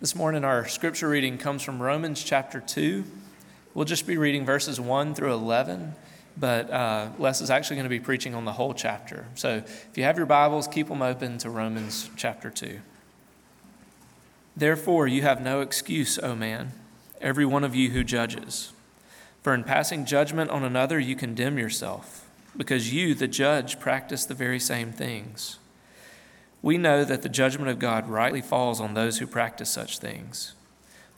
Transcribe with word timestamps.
This 0.00 0.14
morning, 0.14 0.46
our 0.46 0.66
scripture 0.66 1.10
reading 1.10 1.36
comes 1.36 1.60
from 1.60 1.82
Romans 1.82 2.24
chapter 2.24 2.58
2. 2.58 3.04
We'll 3.74 3.84
just 3.84 4.06
be 4.06 4.16
reading 4.16 4.46
verses 4.46 4.80
1 4.80 5.14
through 5.14 5.34
11, 5.34 5.94
but 6.38 6.70
uh, 6.70 7.10
Les 7.18 7.42
is 7.42 7.50
actually 7.50 7.76
going 7.76 7.84
to 7.84 7.90
be 7.90 8.00
preaching 8.00 8.34
on 8.34 8.46
the 8.46 8.52
whole 8.52 8.72
chapter. 8.72 9.26
So 9.34 9.56
if 9.56 9.90
you 9.96 10.04
have 10.04 10.16
your 10.16 10.24
Bibles, 10.24 10.66
keep 10.66 10.88
them 10.88 11.02
open 11.02 11.36
to 11.36 11.50
Romans 11.50 12.08
chapter 12.16 12.48
2. 12.48 12.80
Therefore, 14.56 15.06
you 15.06 15.20
have 15.20 15.42
no 15.42 15.60
excuse, 15.60 16.18
O 16.18 16.34
man, 16.34 16.72
every 17.20 17.44
one 17.44 17.62
of 17.62 17.74
you 17.74 17.90
who 17.90 18.02
judges. 18.02 18.72
For 19.42 19.52
in 19.52 19.64
passing 19.64 20.06
judgment 20.06 20.50
on 20.50 20.64
another, 20.64 20.98
you 20.98 21.14
condemn 21.14 21.58
yourself, 21.58 22.26
because 22.56 22.90
you, 22.90 23.14
the 23.14 23.28
judge, 23.28 23.78
practice 23.78 24.24
the 24.24 24.32
very 24.32 24.60
same 24.60 24.92
things. 24.92 25.58
We 26.62 26.76
know 26.76 27.04
that 27.04 27.22
the 27.22 27.28
judgment 27.28 27.70
of 27.70 27.78
God 27.78 28.08
rightly 28.08 28.42
falls 28.42 28.80
on 28.80 28.94
those 28.94 29.18
who 29.18 29.26
practice 29.26 29.70
such 29.70 29.98
things. 29.98 30.54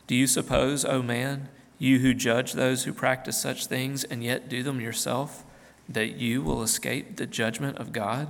Do 0.06 0.14
you 0.14 0.26
suppose, 0.26 0.84
O 0.84 1.02
man, 1.02 1.48
you 1.78 1.98
who 1.98 2.14
judge 2.14 2.52
those 2.52 2.84
who 2.84 2.92
practice 2.92 3.36
such 3.40 3.66
things 3.66 4.04
and 4.04 4.22
yet 4.22 4.48
do 4.48 4.62
them 4.62 4.80
yourself, 4.80 5.44
that 5.88 6.16
you 6.16 6.42
will 6.42 6.62
escape 6.62 7.16
the 7.16 7.26
judgment 7.26 7.78
of 7.78 7.92
God? 7.92 8.28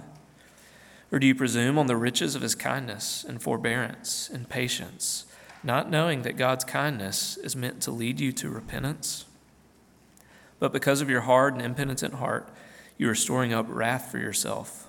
Or 1.11 1.19
do 1.19 1.27
you 1.27 1.35
presume 1.35 1.79
on 1.79 1.87
the 1.87 1.97
riches 1.97 2.35
of 2.35 2.41
his 2.41 2.55
kindness 2.55 3.25
and 3.29 3.43
forbearance 3.43 4.31
and 4.33 4.49
patience, 4.49 5.27
not 5.63 5.91
knowing 5.91 6.23
that 6.23 6.39
God's 6.39 6.65
kindness 6.65 7.37
is 7.37 7.55
meant 7.55 7.83
to 7.83 7.91
lead 7.91 8.21
you 8.21 8.33
to 8.33 8.49
repentance? 8.49 9.27
But 10.59 10.73
because 10.73 11.03
of 11.03 11.11
your 11.11 11.23
hard 11.23 11.53
and 11.53 11.63
impenitent 11.63 12.15
heart, 12.15 12.49
you 12.97 13.11
are 13.11 13.15
storing 13.15 13.53
up 13.53 13.67
wrath 13.69 14.11
for 14.11 14.19
yourself 14.19 14.89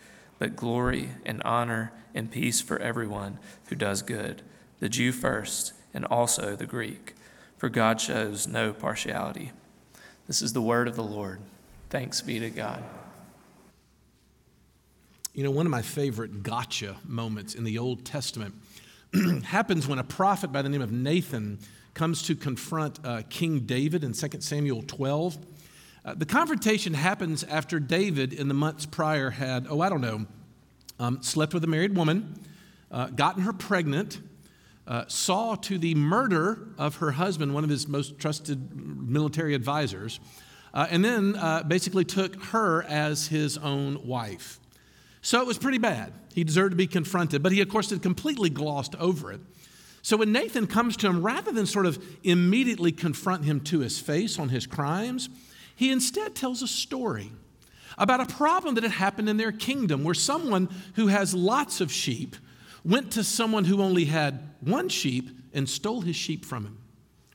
but 0.41 0.55
glory 0.55 1.07
and 1.23 1.39
honor 1.43 1.91
and 2.15 2.31
peace 2.31 2.61
for 2.61 2.79
everyone 2.79 3.37
who 3.67 3.75
does 3.75 4.01
good, 4.01 4.41
the 4.79 4.89
Jew 4.89 5.11
first 5.11 5.71
and 5.93 6.03
also 6.03 6.55
the 6.55 6.65
Greek, 6.65 7.13
for 7.57 7.69
God 7.69 8.01
shows 8.01 8.47
no 8.47 8.73
partiality. 8.73 9.51
This 10.25 10.41
is 10.41 10.53
the 10.53 10.61
word 10.61 10.87
of 10.87 10.95
the 10.95 11.03
Lord. 11.03 11.41
Thanks 11.91 12.21
be 12.21 12.39
to 12.39 12.49
God. 12.49 12.83
You 15.35 15.43
know, 15.43 15.51
one 15.51 15.67
of 15.67 15.71
my 15.71 15.83
favorite 15.83 16.41
gotcha 16.41 16.95
moments 17.05 17.53
in 17.53 17.63
the 17.63 17.77
Old 17.77 18.03
Testament 18.03 18.55
happens 19.43 19.87
when 19.87 19.99
a 19.99 20.03
prophet 20.03 20.51
by 20.51 20.63
the 20.63 20.69
name 20.69 20.81
of 20.81 20.91
Nathan 20.91 21.59
comes 21.93 22.23
to 22.23 22.33
confront 22.33 22.99
uh, 23.05 23.21
King 23.29 23.59
David 23.59 24.03
in 24.03 24.13
2 24.13 24.41
Samuel 24.41 24.81
12. 24.87 25.37
Uh, 26.03 26.15
the 26.15 26.25
confrontation 26.25 26.95
happens 26.95 27.43
after 27.43 27.79
David, 27.79 28.33
in 28.33 28.47
the 28.47 28.55
months 28.55 28.87
prior, 28.87 29.29
had, 29.29 29.67
oh, 29.69 29.81
I 29.81 29.89
don't 29.89 30.01
know, 30.01 30.25
um, 30.99 31.21
slept 31.21 31.53
with 31.53 31.63
a 31.63 31.67
married 31.67 31.95
woman, 31.95 32.39
uh, 32.91 33.07
gotten 33.07 33.43
her 33.43 33.53
pregnant, 33.53 34.19
uh, 34.87 35.05
saw 35.07 35.53
to 35.55 35.77
the 35.77 35.93
murder 35.93 36.69
of 36.79 36.95
her 36.95 37.11
husband, 37.11 37.53
one 37.53 37.63
of 37.63 37.69
his 37.69 37.87
most 37.87 38.17
trusted 38.17 38.75
military 38.75 39.53
advisors, 39.53 40.19
uh, 40.73 40.87
and 40.89 41.05
then 41.05 41.35
uh, 41.35 41.61
basically 41.63 42.03
took 42.03 42.41
her 42.45 42.81
as 42.83 43.27
his 43.27 43.59
own 43.59 44.07
wife. 44.07 44.59
So 45.21 45.39
it 45.39 45.45
was 45.45 45.59
pretty 45.59 45.77
bad. 45.77 46.13
He 46.33 46.43
deserved 46.43 46.71
to 46.71 46.77
be 46.77 46.87
confronted, 46.87 47.43
but 47.43 47.51
he, 47.51 47.61
of 47.61 47.69
course, 47.69 47.91
had 47.91 48.01
completely 48.01 48.49
glossed 48.49 48.95
over 48.95 49.31
it. 49.31 49.41
So 50.01 50.17
when 50.17 50.31
Nathan 50.31 50.65
comes 50.65 50.97
to 50.97 51.07
him, 51.07 51.21
rather 51.21 51.51
than 51.51 51.67
sort 51.67 51.85
of 51.85 52.03
immediately 52.23 52.91
confront 52.91 53.45
him 53.45 53.59
to 53.65 53.81
his 53.81 53.99
face 53.99 54.39
on 54.39 54.49
his 54.49 54.65
crimes, 54.65 55.29
he 55.81 55.91
instead 55.91 56.35
tells 56.35 56.61
a 56.61 56.67
story 56.67 57.31
about 57.97 58.19
a 58.21 58.31
problem 58.35 58.75
that 58.75 58.83
had 58.83 58.91
happened 58.91 59.27
in 59.27 59.37
their 59.37 59.51
kingdom 59.51 60.03
where 60.03 60.13
someone 60.13 60.69
who 60.93 61.07
has 61.07 61.33
lots 61.33 61.81
of 61.81 61.91
sheep 61.91 62.35
went 62.85 63.13
to 63.13 63.23
someone 63.23 63.65
who 63.65 63.81
only 63.81 64.05
had 64.05 64.47
one 64.59 64.89
sheep 64.89 65.31
and 65.55 65.67
stole 65.67 66.01
his 66.01 66.15
sheep 66.15 66.45
from 66.45 66.65
him. 66.65 66.77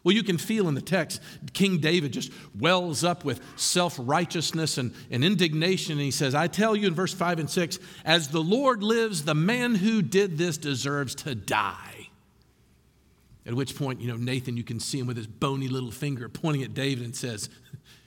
Well, 0.04 0.14
you 0.14 0.22
can 0.22 0.38
feel 0.38 0.68
in 0.68 0.76
the 0.76 0.80
text, 0.80 1.20
King 1.54 1.78
David 1.78 2.12
just 2.12 2.30
wells 2.56 3.02
up 3.02 3.24
with 3.24 3.40
self 3.56 3.98
righteousness 4.00 4.78
and, 4.78 4.94
and 5.10 5.24
indignation. 5.24 5.94
And 5.94 6.02
he 6.02 6.12
says, 6.12 6.32
I 6.32 6.46
tell 6.46 6.76
you 6.76 6.86
in 6.86 6.94
verse 6.94 7.12
5 7.12 7.40
and 7.40 7.50
6, 7.50 7.80
as 8.04 8.28
the 8.28 8.40
Lord 8.40 8.80
lives, 8.80 9.24
the 9.24 9.34
man 9.34 9.74
who 9.74 10.02
did 10.02 10.38
this 10.38 10.56
deserves 10.56 11.16
to 11.16 11.34
die. 11.34 12.10
At 13.44 13.54
which 13.54 13.76
point, 13.76 14.00
you 14.00 14.06
know, 14.06 14.16
Nathan, 14.16 14.56
you 14.56 14.62
can 14.62 14.78
see 14.78 15.00
him 15.00 15.08
with 15.08 15.16
his 15.16 15.26
bony 15.26 15.66
little 15.66 15.90
finger 15.90 16.28
pointing 16.28 16.62
at 16.62 16.74
David 16.74 17.04
and 17.04 17.16
says, 17.16 17.50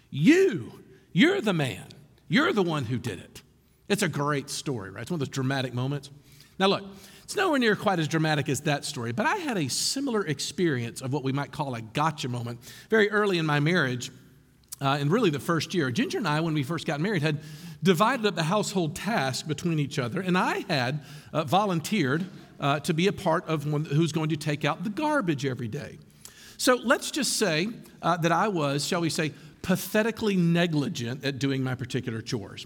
You, 0.10 0.72
you're 1.14 1.42
the 1.42 1.54
man. 1.54 1.86
You're 2.28 2.54
the 2.54 2.64
one 2.64 2.86
who 2.86 2.98
did 2.98 3.20
it. 3.20 3.42
It's 3.88 4.04
a 4.04 4.08
great 4.08 4.50
story, 4.50 4.92
right? 4.92 5.02
It's 5.02 5.12
one 5.12 5.16
of 5.16 5.28
those 5.28 5.34
dramatic 5.34 5.74
moments. 5.74 6.10
Now, 6.60 6.68
look, 6.68 6.84
it's 7.24 7.36
nowhere 7.36 7.60
near 7.60 7.76
quite 7.76 8.00
as 8.00 8.08
dramatic 8.08 8.50
as 8.50 8.62
that 8.62 8.86
story, 8.86 9.12
but 9.12 9.26
I 9.26 9.36
had 9.36 9.58
a 9.58 9.68
similar 9.68 10.26
experience 10.26 11.02
of 11.02 11.14
what 11.14 11.24
we 11.24 11.32
might 11.32 11.52
call 11.52 11.76
a 11.76 11.82
gotcha 11.82 12.28
moment 12.28 12.60
very 12.90 13.10
early 13.12 13.38
in 13.38 13.46
my 13.46 13.60
marriage, 13.60 14.12
uh, 14.82 14.98
and 15.00 15.12
really 15.12 15.30
the 15.30 15.40
first 15.40 15.74
year. 15.74 15.92
Ginger 15.92 16.18
and 16.18 16.28
I, 16.28 16.40
when 16.40 16.54
we 16.54 16.64
first 16.64 16.86
got 16.88 17.00
married, 17.00 17.22
had 17.22 17.40
divided 17.84 18.26
up 18.26 18.36
the 18.36 18.44
household 18.44 18.96
task 18.96 19.48
between 19.48 19.80
each 19.80 20.00
other, 20.00 20.22
and 20.22 20.38
I 20.38 20.66
had 20.68 21.02
uh, 21.32 21.44
volunteered 21.44 22.26
uh, 22.60 22.80
to 22.82 22.94
be 22.94 23.08
a 23.08 23.14
part 23.14 23.48
of 23.48 23.72
one 23.72 23.86
who's 23.86 24.12
going 24.12 24.30
to 24.30 24.38
take 24.38 24.66
out 24.66 24.84
the 24.84 24.90
garbage 24.90 25.46
every 25.46 25.68
day. 25.68 25.98
So 26.58 26.76
let's 26.76 27.10
just 27.10 27.38
say 27.38 27.70
uh, 28.02 28.18
that 28.18 28.32
I 28.32 28.50
was, 28.50 28.86
shall 28.86 29.02
we 29.02 29.10
say, 29.10 29.32
pathetically 29.62 30.36
negligent 30.36 31.24
at 31.24 31.40
doing 31.40 31.64
my 31.64 31.76
particular 31.76 32.22
chores. 32.22 32.66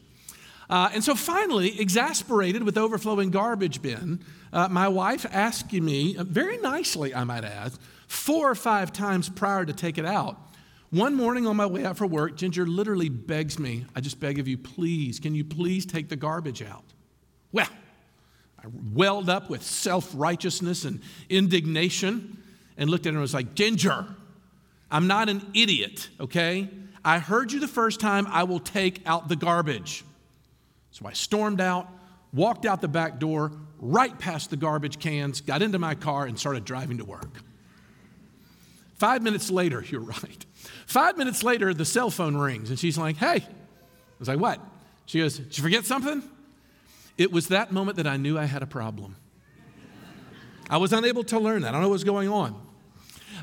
Uh, 0.70 0.90
and 0.94 1.04
so 1.04 1.16
finally, 1.16 1.80
exasperated 1.80 2.64
with 2.64 2.78
overflowing 2.78 3.30
garbage 3.30 3.82
bin, 3.82 4.24
uh, 4.52 4.68
my 4.70 4.88
wife 4.88 5.26
asking 5.32 5.84
me, 5.84 6.16
uh, 6.18 6.24
very 6.24 6.58
nicely, 6.58 7.14
I 7.14 7.24
might 7.24 7.44
add, 7.44 7.74
four 8.08 8.50
or 8.50 8.56
five 8.56 8.94
times 8.94 9.30
prior 9.30 9.66
to 9.66 9.74
take 9.74 9.98
it 9.98 10.06
out. 10.06 10.38
One 10.90 11.16
morning 11.16 11.48
on 11.48 11.58
my 11.58 11.66
way 11.66 11.86
out 11.86 11.98
for 11.98 12.06
work, 12.06 12.38
Ginger 12.38 12.68
literally 12.68 13.10
begs 13.10 13.58
me, 13.58 13.86
I 13.96 14.02
just 14.02 14.20
beg 14.20 14.40
of 14.40 14.48
you, 14.48 14.58
please, 14.58 15.20
can 15.20 15.36
you 15.36 15.44
please 15.44 15.86
take 15.86 16.08
the 16.08 16.16
garbage 16.16 16.62
out? 16.62 16.84
Well, 17.52 17.70
I 18.64 18.68
welled 18.94 19.30
up 19.30 19.50
with 19.50 19.64
self 19.64 20.12
righteousness 20.16 20.86
and 20.86 21.02
indignation 21.30 22.38
and 22.78 22.90
looked 22.90 23.06
at 23.06 23.14
her 23.14 23.18
and 23.18 23.22
was 23.22 23.34
like, 23.34 23.56
Ginger, 23.56 24.06
I'm 24.90 25.08
not 25.08 25.30
an 25.30 25.46
idiot, 25.54 26.10
okay? 26.20 26.70
I 27.06 27.20
heard 27.20 27.52
you 27.52 27.60
the 27.60 27.68
first 27.68 28.00
time, 28.00 28.28
I 28.28 28.44
will 28.44 28.60
take 28.60 29.02
out 29.06 29.28
the 29.28 29.36
garbage. 29.36 30.04
So 30.92 31.06
I 31.06 31.14
stormed 31.14 31.60
out, 31.60 31.90
walked 32.32 32.66
out 32.66 32.82
the 32.82 32.88
back 32.88 33.20
door, 33.20 33.52
right 33.80 34.18
past 34.18 34.50
the 34.50 34.58
garbage 34.58 35.00
cans, 35.00 35.42
got 35.42 35.62
into 35.62 35.80
my 35.80 35.96
car, 35.96 36.26
and 36.26 36.40
started 36.40 36.64
driving 36.66 37.00
to 37.00 37.06
work. 37.06 37.42
Five 38.96 39.22
minutes 39.22 39.52
later, 39.52 39.84
you're 39.90 40.02
right. 40.02 40.46
Five 40.86 41.18
minutes 41.18 41.44
later, 41.44 41.74
the 41.74 41.86
cell 41.86 42.10
phone 42.10 42.38
rings, 42.38 42.70
and 42.70 42.80
she's 42.80 42.98
like, 42.98 43.18
Hey. 43.18 43.38
I 43.38 44.20
was 44.20 44.28
like, 44.28 44.40
What? 44.40 44.62
She 45.06 45.20
goes, 45.20 45.38
Did 45.38 45.58
you 45.58 45.64
forget 45.64 45.86
something? 45.86 46.24
It 47.18 47.32
was 47.32 47.50
that 47.50 47.72
moment 47.72 47.98
that 47.98 48.08
I 48.08 48.18
knew 48.18 48.40
I 48.40 48.46
had 48.46 48.64
a 48.64 48.68
problem. 48.68 49.16
I 50.70 50.78
was 50.78 50.94
unable 50.94 51.24
to 51.26 51.40
learn 51.40 51.62
that. 51.64 51.70
I 51.70 51.72
don't 51.74 51.82
know 51.82 51.90
what's 51.90 52.04
going 52.04 52.30
on. 52.30 52.60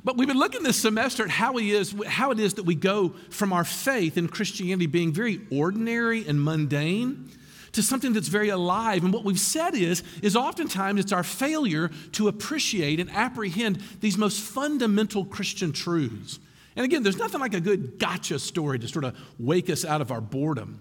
But 0.04 0.16
we've 0.16 0.28
been 0.28 0.38
looking 0.38 0.62
this 0.62 0.78
semester 0.78 1.24
at 1.24 1.30
how, 1.30 1.56
he 1.56 1.72
is, 1.72 1.94
how 2.06 2.30
it 2.30 2.40
is 2.40 2.54
that 2.54 2.64
we 2.64 2.74
go 2.74 3.10
from 3.30 3.52
our 3.52 3.64
faith 3.64 4.16
in 4.16 4.28
Christianity 4.28 4.86
being 4.86 5.12
very 5.12 5.40
ordinary 5.50 6.26
and 6.26 6.42
mundane 6.42 7.30
to 7.72 7.82
something 7.82 8.12
that's 8.12 8.28
very 8.28 8.48
alive. 8.48 9.04
And 9.04 9.12
what 9.12 9.24
we've 9.24 9.38
said 9.38 9.74
is, 9.74 10.02
is 10.22 10.36
oftentimes 10.36 11.00
it's 11.00 11.12
our 11.12 11.22
failure 11.22 11.90
to 12.12 12.28
appreciate 12.28 12.98
and 12.98 13.10
apprehend 13.10 13.82
these 14.00 14.16
most 14.16 14.40
fundamental 14.40 15.24
Christian 15.24 15.72
truths. 15.72 16.40
And 16.76 16.84
again, 16.84 17.02
there's 17.02 17.18
nothing 17.18 17.40
like 17.40 17.54
a 17.54 17.60
good 17.60 17.98
gotcha 17.98 18.38
story 18.38 18.78
to 18.78 18.88
sort 18.88 19.04
of 19.04 19.16
wake 19.38 19.68
us 19.68 19.84
out 19.84 20.00
of 20.00 20.10
our 20.10 20.20
boredom. 20.20 20.80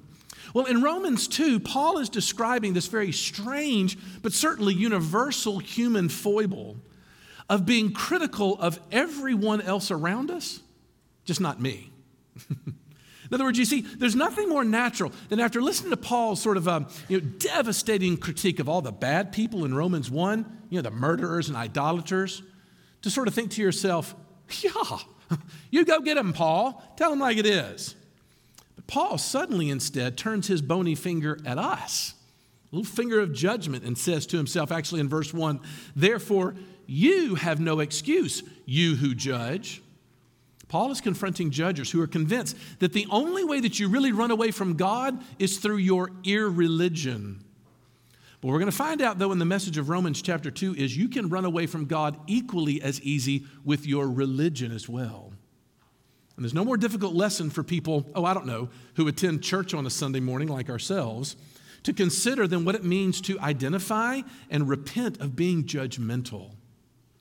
Well, 0.54 0.66
in 0.66 0.82
Romans 0.82 1.28
2, 1.28 1.60
Paul 1.60 2.00
is 2.00 2.10
describing 2.10 2.74
this 2.74 2.88
very 2.88 3.12
strange, 3.12 3.98
but 4.22 4.34
certainly 4.34 4.74
universal 4.74 5.60
human 5.60 6.10
foible 6.10 6.78
of 7.50 7.66
being 7.66 7.92
critical 7.92 8.60
of 8.60 8.80
everyone 8.92 9.62
else 9.62 9.90
around 9.92 10.30
us, 10.30 10.62
just 11.26 11.42
not 11.42 11.60
me. 11.60 11.92
In 13.30 13.36
other 13.36 13.44
words, 13.44 13.60
you 13.60 13.66
see, 13.66 13.82
there's 13.82 14.16
nothing 14.16 14.50
more 14.50 14.64
natural 14.64 15.12
than 15.30 15.40
after 15.40 15.62
listening 15.62 15.92
to 15.92 15.98
Paul's 15.98 16.42
sort 16.42 16.58
of 16.58 16.68
um, 16.68 16.88
you 17.08 17.22
know, 17.22 17.28
devastating 17.38 18.18
critique 18.18 18.60
of 18.60 18.68
all 18.68 18.82
the 18.82 18.92
bad 18.92 19.32
people 19.32 19.66
in 19.66 19.74
Romans 19.74 20.10
1, 20.10 20.64
you 20.70 20.78
know, 20.78 20.82
the 20.82 20.92
murderers 20.92 21.48
and 21.48 21.56
idolaters, 21.56 22.42
to 23.04 23.10
sort 23.12 23.28
of 23.28 23.36
think 23.36 23.52
to 23.52 23.62
yourself, 23.62 24.16
yeah, 24.62 24.98
you 25.70 25.86
go 25.86 26.00
get 26.00 26.16
them, 26.16 26.34
Paul. 26.34 26.84
Tell 26.98 27.14
him 27.14 27.20
like 27.20 27.38
it 27.38 27.46
is. 27.46 27.96
But 28.76 28.88
Paul 28.88 29.20
suddenly 29.20 29.70
instead 29.70 30.18
turns 30.18 30.48
his 30.48 30.64
bony 30.64 30.96
finger 30.96 31.40
at 31.46 31.60
us, 31.60 32.16
a 32.72 32.76
little 32.76 32.92
finger 32.92 33.20
of 33.20 33.32
judgment, 33.32 33.84
and 33.84 33.96
says 33.96 34.26
to 34.28 34.38
himself, 34.38 34.72
actually 34.72 35.02
in 35.02 35.10
verse 35.10 35.32
1, 35.32 35.60
therefore 35.96 36.56
you 36.90 37.36
have 37.36 37.60
no 37.60 37.80
excuse, 37.80 38.44
you 38.66 38.96
who 38.96 39.14
judge. 39.14 39.82
Paul 40.68 40.92
is 40.92 41.02
confronting 41.02 41.52
judges 41.52 41.92
who 41.92 42.02
are 42.02 42.08
convinced 42.08 42.58
that 42.80 42.94
the 42.94 43.08
only 43.10 43.44
way 43.44 43.60
that 43.60 43.80
you 43.80 43.90
really 43.90 44.12
run 44.12 44.32
away 44.32 44.52
from 44.52 44.76
God 44.76 45.22
is 45.38 45.58
through 45.58 45.78
your 45.78 46.12
irreligion. 46.24 47.44
But 48.42 48.48
we're 48.48 48.60
going 48.60 48.72
to 48.72 48.78
find 48.78 49.02
out, 49.02 49.20
though, 49.20 49.32
in 49.32 49.40
the 49.40 49.46
message 49.46 49.78
of 49.78 49.90
Romans 49.90 50.22
chapter 50.22 50.50
2 50.50 50.76
is 50.76 50.96
you 50.96 51.10
can 51.10 51.30
run 51.30 51.46
away 51.46 51.68
from 51.68 51.86
God 51.86 52.18
equally 52.28 52.82
as 52.82 53.02
easy 53.02 53.46
with 53.66 53.86
your 53.86 54.10
religion 54.10 54.72
as 54.72 54.88
well. 54.88 55.34
And 56.38 56.46
there's 56.46 56.54
no 56.54 56.64
more 56.64 56.78
difficult 56.78 57.14
lesson 57.14 57.50
for 57.50 57.64
people, 57.64 58.10
oh, 58.16 58.24
I 58.24 58.34
don't 58.34 58.46
know, 58.46 58.70
who 58.96 59.08
attend 59.08 59.44
church 59.44 59.74
on 59.74 59.86
a 59.86 59.90
Sunday 59.90 60.22
morning 60.22 60.48
like 60.48 60.70
ourselves, 60.70 61.36
to 61.84 61.94
consider 61.94 62.48
than 62.48 62.64
what 62.64 62.76
it 62.76 62.84
means 62.84 63.20
to 63.22 63.40
identify 63.42 64.22
and 64.50 64.70
repent 64.70 65.20
of 65.20 65.36
being 65.36 65.66
judgmental. 65.66 66.52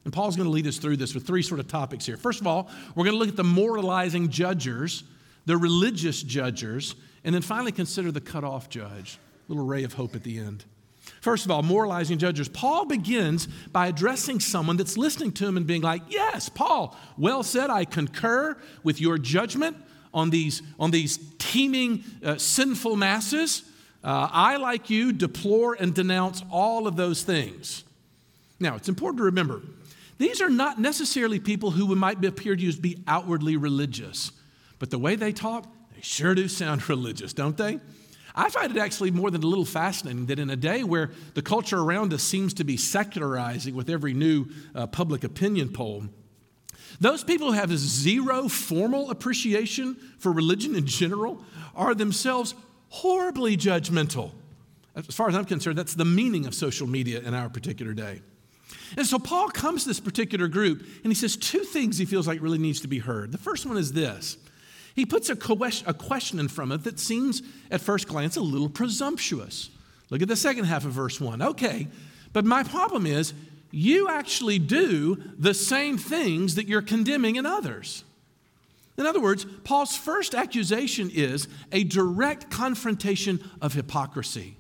And 0.09 0.13
Paul's 0.15 0.37
going 0.37 0.47
to 0.47 0.51
lead 0.51 0.67
us 0.67 0.79
through 0.79 0.97
this 0.97 1.13
with 1.13 1.27
three 1.27 1.43
sort 1.43 1.61
of 1.61 1.69
topics 1.69 2.07
here. 2.07 2.17
First 2.17 2.41
of 2.41 2.47
all, 2.47 2.71
we're 2.95 3.05
going 3.05 3.13
to 3.13 3.19
look 3.19 3.29
at 3.29 3.37
the 3.37 3.45
moralizing 3.45 4.31
judgers, 4.31 5.05
the 5.45 5.59
religious 5.59 6.23
judgers, 6.23 6.95
and 7.25 7.35
then 7.35 7.43
finally 7.43 7.73
consider 7.73 8.11
the 8.11 8.23
cut 8.23 8.43
off 8.43 8.71
judge. 8.71 9.19
A 9.19 9.53
little 9.53 9.67
ray 9.67 9.85
of 9.85 9.93
hope 9.93 10.15
at 10.15 10.23
the 10.23 10.39
end. 10.39 10.65
First 11.21 11.45
of 11.45 11.51
all, 11.51 11.63
moralizing 11.63 12.17
judges. 12.17 12.49
Paul 12.49 12.87
begins 12.87 13.49
by 13.71 13.89
addressing 13.89 14.41
someone 14.41 14.79
that's 14.79 14.97
listening 14.97 15.33
to 15.33 15.47
him 15.47 15.59
and 15.59 15.67
being 15.67 15.83
like, 15.83 16.01
Yes, 16.09 16.49
Paul, 16.49 16.97
well 17.19 17.43
said. 17.43 17.69
I 17.69 17.85
concur 17.85 18.57
with 18.83 19.03
your 19.03 19.19
judgment 19.19 19.77
on 20.15 20.31
these, 20.31 20.63
on 20.81 20.91
these 20.91 21.19
teeming 21.37 22.03
uh, 22.25 22.39
sinful 22.39 22.97
masses. 22.97 23.63
Uh, 24.03 24.27
I, 24.33 24.57
like 24.57 24.89
you, 24.89 25.13
deplore 25.13 25.77
and 25.79 25.95
denounce 25.95 26.43
all 26.51 26.87
of 26.87 26.97
those 26.97 27.25
things. 27.25 27.85
Now, 28.61 28.75
it's 28.75 28.89
important 28.89 29.19
to 29.19 29.25
remember 29.25 29.61
these 30.19 30.41
are 30.41 30.51
not 30.51 30.81
necessarily 30.81 31.39
people 31.39 31.71
who 31.71 31.95
might 31.95 32.25
appear 32.25 32.57
to 32.57 32.63
you 32.63 32.69
as 32.69 32.77
be 32.77 33.03
outwardly 33.07 33.57
religious, 33.57 34.33
but 34.79 34.91
the 34.91 34.99
way 34.99 35.17
they 35.17 35.33
talk, 35.33 35.67
they 35.95 36.03
sure 36.03 36.35
do 36.35 36.49
sound 36.49 36.89
religious, 36.89 37.33
don't 37.33 37.57
they? 37.57 37.81
I 38.35 38.51
find 38.51 38.71
it 38.71 38.79
actually 38.79 39.11
more 39.11 39.31
than 39.31 39.43
a 39.43 39.47
little 39.47 39.65
fascinating 39.65 40.27
that 40.27 40.39
in 40.39 40.51
a 40.51 40.57
day 40.57 40.85
where 40.85 41.11
the 41.35 41.43
culture 41.43 41.79
around 41.81 42.13
us 42.13 42.23
seems 42.23 42.55
to 42.55 42.65
be 42.65 42.77
secularizing 42.77 43.75
with 43.75 43.91
every 43.91 44.15
new 44.15 44.47
uh, 44.75 44.87
public 44.87 45.25
opinion 45.25 45.71
poll, 45.71 46.05
those 47.01 47.25
people 47.25 47.49
who 47.49 47.53
have 47.55 47.77
zero 47.77 48.49
formal 48.49 49.11
appreciation 49.11 49.97
for 50.19 50.33
religion 50.33 50.75
in 50.75 50.87
general 50.87 51.43
are 51.75 51.95
themselves 51.95 52.55
horribly 52.91 53.57
judgmental. 53.57 54.33
As 54.95 55.15
far 55.15 55.29
as 55.29 55.35
I'm 55.35 55.45
concerned, 55.45 55.79
that's 55.79 55.95
the 55.95 56.05
meaning 56.05 56.47
of 56.47 56.55
social 56.55 56.87
media 56.87 57.21
in 57.21 57.35
our 57.35 57.49
particular 57.49 57.93
day. 57.93 58.21
And 58.97 59.07
so 59.07 59.19
Paul 59.19 59.49
comes 59.49 59.83
to 59.83 59.89
this 59.89 60.01
particular 60.01 60.49
group 60.49 60.81
and 61.03 61.11
he 61.11 61.15
says 61.15 61.37
two 61.37 61.61
things 61.61 61.99
he 61.99 62.05
feels 62.05 62.27
like 62.27 62.41
really 62.43 62.59
needs 62.59 62.81
to 62.81 62.89
be 62.89 62.99
heard. 62.99 63.33
The 63.33 63.39
first 63.39 63.67
one 63.67 63.77
is 63.77 63.93
this. 63.93 64.37
He 64.95 65.07
puts 65.07 65.31
a 65.31 65.37
question 65.37 66.41
in 66.41 66.49
front 66.49 66.73
of 66.73 66.81
it 66.81 66.85
that 66.85 66.99
seems 66.99 67.43
at 67.71 67.81
first 67.81 68.09
glance 68.09 68.37
a 68.37 68.41
little 68.41 68.69
presumptuous. 68.69 69.71
Look 70.11 70.23
at 70.23 70.29
the 70.29 70.37
second 70.37 70.65
half 70.65 70.85
of 70.85 70.93
verse 70.93 71.21
1. 71.21 71.41
Okay, 71.41 71.89
but 72.33 72.45
my 72.45 72.63
problem 72.63 73.07
is 73.07 73.33
you 73.71 74.09
actually 74.09 74.59
do 74.59 75.23
the 75.39 75.55
same 75.55 75.99
things 75.99 76.57
that 76.57 76.67
you're 76.67 76.83
condemning 76.83 77.37
in 77.37 77.47
others. 77.47 78.05
In 78.97 79.07
other 79.07 79.21
words, 79.21 79.47
Paul's 79.63 79.97
first 79.97 80.35
accusation 80.35 81.11
is 81.15 81.47
a 81.71 81.85
direct 81.85 82.51
confrontation 82.51 83.39
of 83.63 83.75
hypocrisy. 83.75 84.57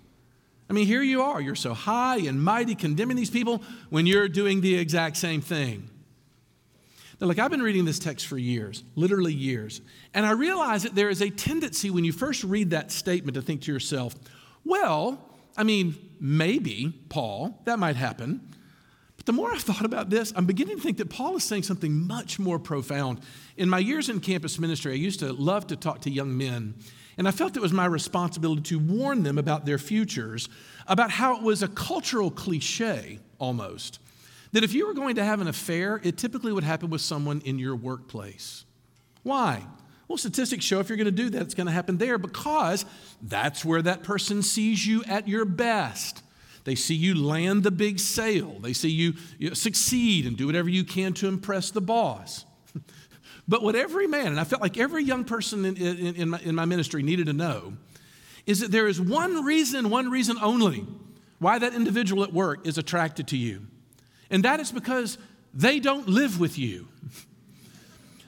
I 0.68 0.74
mean, 0.74 0.86
here 0.86 1.02
you 1.02 1.22
are. 1.22 1.40
You're 1.40 1.54
so 1.54 1.72
high 1.72 2.18
and 2.18 2.42
mighty 2.42 2.74
condemning 2.74 3.16
these 3.16 3.30
people 3.30 3.62
when 3.88 4.06
you're 4.06 4.28
doing 4.28 4.60
the 4.60 4.74
exact 4.76 5.16
same 5.16 5.40
thing. 5.40 5.88
Now, 7.20 7.26
look, 7.26 7.38
I've 7.38 7.50
been 7.50 7.62
reading 7.62 7.84
this 7.84 7.98
text 7.98 8.26
for 8.26 8.38
years, 8.38 8.84
literally 8.94 9.32
years. 9.32 9.80
And 10.14 10.24
I 10.24 10.32
realize 10.32 10.84
that 10.84 10.94
there 10.94 11.08
is 11.08 11.20
a 11.20 11.30
tendency 11.30 11.90
when 11.90 12.04
you 12.04 12.12
first 12.12 12.44
read 12.44 12.70
that 12.70 12.92
statement 12.92 13.34
to 13.34 13.42
think 13.42 13.62
to 13.62 13.72
yourself, 13.72 14.14
well, 14.64 15.18
I 15.56 15.64
mean, 15.64 15.96
maybe, 16.20 16.92
Paul, 17.08 17.60
that 17.64 17.78
might 17.78 17.96
happen. 17.96 18.40
But 19.16 19.26
the 19.26 19.32
more 19.32 19.50
I've 19.50 19.62
thought 19.62 19.84
about 19.84 20.10
this, 20.10 20.32
I'm 20.36 20.46
beginning 20.46 20.76
to 20.76 20.82
think 20.82 20.98
that 20.98 21.10
Paul 21.10 21.34
is 21.36 21.42
saying 21.42 21.64
something 21.64 22.06
much 22.06 22.38
more 22.38 22.60
profound. 22.60 23.20
In 23.56 23.68
my 23.68 23.80
years 23.80 24.08
in 24.08 24.20
campus 24.20 24.58
ministry, 24.58 24.92
I 24.92 24.96
used 24.96 25.18
to 25.20 25.32
love 25.32 25.66
to 25.68 25.76
talk 25.76 26.02
to 26.02 26.10
young 26.10 26.36
men 26.36 26.74
and 27.18 27.26
I 27.26 27.32
felt 27.32 27.56
it 27.56 27.60
was 27.60 27.72
my 27.72 27.84
responsibility 27.84 28.62
to 28.62 28.78
warn 28.78 29.24
them 29.24 29.38
about 29.38 29.66
their 29.66 29.76
futures, 29.76 30.48
about 30.86 31.10
how 31.10 31.36
it 31.36 31.42
was 31.42 31.62
a 31.62 31.68
cultural 31.68 32.30
cliche 32.30 33.18
almost. 33.38 33.98
That 34.52 34.64
if 34.64 34.72
you 34.72 34.86
were 34.86 34.94
going 34.94 35.16
to 35.16 35.24
have 35.24 35.40
an 35.40 35.48
affair, 35.48 36.00
it 36.04 36.16
typically 36.16 36.52
would 36.52 36.64
happen 36.64 36.88
with 36.90 37.00
someone 37.00 37.42
in 37.44 37.58
your 37.58 37.74
workplace. 37.76 38.64
Why? 39.24 39.66
Well, 40.06 40.16
statistics 40.16 40.64
show 40.64 40.78
if 40.80 40.88
you're 40.88 40.96
going 40.96 41.04
to 41.06 41.10
do 41.10 41.28
that, 41.30 41.42
it's 41.42 41.54
going 41.54 41.66
to 41.66 41.72
happen 41.72 41.98
there 41.98 42.16
because 42.16 42.86
that's 43.20 43.64
where 43.64 43.82
that 43.82 44.04
person 44.04 44.42
sees 44.42 44.86
you 44.86 45.04
at 45.04 45.28
your 45.28 45.44
best. 45.44 46.22
They 46.64 46.76
see 46.76 46.94
you 46.94 47.14
land 47.14 47.62
the 47.62 47.70
big 47.70 47.98
sale. 47.98 48.58
They 48.60 48.72
see 48.72 48.90
you, 48.90 49.14
you 49.38 49.54
succeed 49.54 50.24
and 50.24 50.36
do 50.36 50.46
whatever 50.46 50.68
you 50.68 50.84
can 50.84 51.14
to 51.14 51.28
impress 51.28 51.70
the 51.70 51.80
boss. 51.80 52.44
But 53.48 53.62
what 53.62 53.74
every 53.74 54.06
man, 54.06 54.26
and 54.26 54.38
I 54.38 54.44
felt 54.44 54.60
like 54.60 54.76
every 54.76 55.02
young 55.02 55.24
person 55.24 55.64
in, 55.64 55.76
in, 55.76 56.14
in, 56.14 56.28
my, 56.28 56.40
in 56.40 56.54
my 56.54 56.66
ministry 56.66 57.02
needed 57.02 57.26
to 57.26 57.32
know, 57.32 57.72
is 58.46 58.60
that 58.60 58.70
there 58.70 58.86
is 58.86 59.00
one 59.00 59.42
reason, 59.44 59.88
one 59.88 60.10
reason 60.10 60.36
only, 60.42 60.86
why 61.38 61.58
that 61.58 61.74
individual 61.74 62.24
at 62.24 62.32
work 62.32 62.66
is 62.66 62.76
attracted 62.76 63.28
to 63.28 63.36
you. 63.36 63.66
And 64.30 64.44
that 64.44 64.60
is 64.60 64.70
because 64.70 65.16
they 65.54 65.80
don't 65.80 66.08
live 66.08 66.38
with 66.38 66.58
you. 66.58 66.88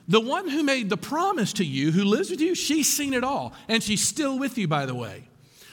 The 0.09 0.21
one 0.21 0.49
who 0.49 0.63
made 0.63 0.89
the 0.89 0.97
promise 0.97 1.53
to 1.55 1.65
you, 1.65 1.93
who 1.93 2.05
lives 2.05 2.31
with 2.31 2.41
you, 2.41 2.55
she's 2.55 2.93
seen 2.93 3.13
it 3.15 3.23
all. 3.23 3.53
And 3.69 3.83
she's 3.83 4.07
still 4.07 4.39
with 4.39 4.57
you, 4.57 4.67
by 4.67 4.87
the 4.87 4.95
way. 4.95 5.29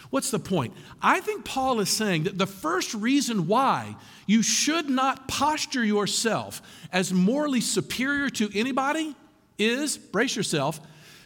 What's 0.10 0.30
the 0.30 0.40
point? 0.40 0.74
I 1.02 1.22
think 1.22 1.44
Paul 1.44 1.80
is 1.80 1.90
saying 1.90 2.24
that 2.24 2.38
the 2.38 2.48
first 2.48 2.94
reason 2.94 3.48
why 3.48 3.96
you 4.26 4.44
should 4.44 4.90
not 4.90 5.28
posture 5.28 5.84
yourself 5.84 6.62
as 6.92 7.14
morally 7.14 7.62
superior 7.62 8.30
to 8.32 8.50
anybody 8.58 9.16
is, 9.58 9.98
brace 9.98 10.36
yourself, 10.36 10.80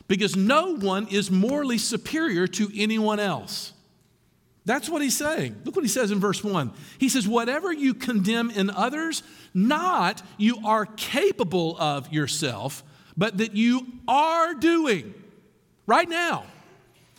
because 0.08 0.36
no 0.36 0.76
one 0.76 1.08
is 1.08 1.32
morally 1.32 1.78
superior 1.78 2.48
to 2.48 2.70
anyone 2.76 3.20
else. 3.20 3.74
That's 4.66 4.90
what 4.90 5.02
he's 5.02 5.18
saying. 5.18 5.62
Look 5.66 5.76
what 5.76 5.84
he 5.84 5.90
says 5.90 6.12
in 6.12 6.20
verse 6.20 6.44
1. 6.44 6.72
He 7.00 7.10
says, 7.10 7.28
Whatever 7.28 7.74
you 7.74 7.94
condemn 7.94 8.52
in 8.52 8.70
others, 8.70 9.24
not 9.54 10.22
you 10.38 10.58
are 10.66 10.86
capable 10.86 11.78
of 11.80 12.12
yourself, 12.14 12.84
but 13.18 13.38
that 13.40 13.56
you 13.56 13.86
are 14.08 14.54
doing 14.54 15.14
right 15.88 16.08
now. 16.08 16.46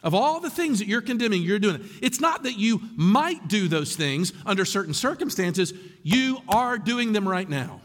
Of 0.02 0.14
all 0.14 0.40
the 0.40 0.50
things 0.50 0.80
that 0.80 0.88
you're 0.88 1.02
condemning, 1.02 1.42
you're 1.42 1.60
doing 1.60 1.76
it. 1.76 1.82
It's 2.00 2.20
not 2.20 2.42
that 2.42 2.58
you 2.58 2.80
might 2.96 3.46
do 3.48 3.68
those 3.68 3.94
things 3.94 4.32
under 4.44 4.64
certain 4.64 4.94
circumstances, 4.94 5.72
you 6.02 6.38
are 6.48 6.76
doing 6.78 7.12
them 7.12 7.28
right 7.28 7.48
now. 7.48 7.81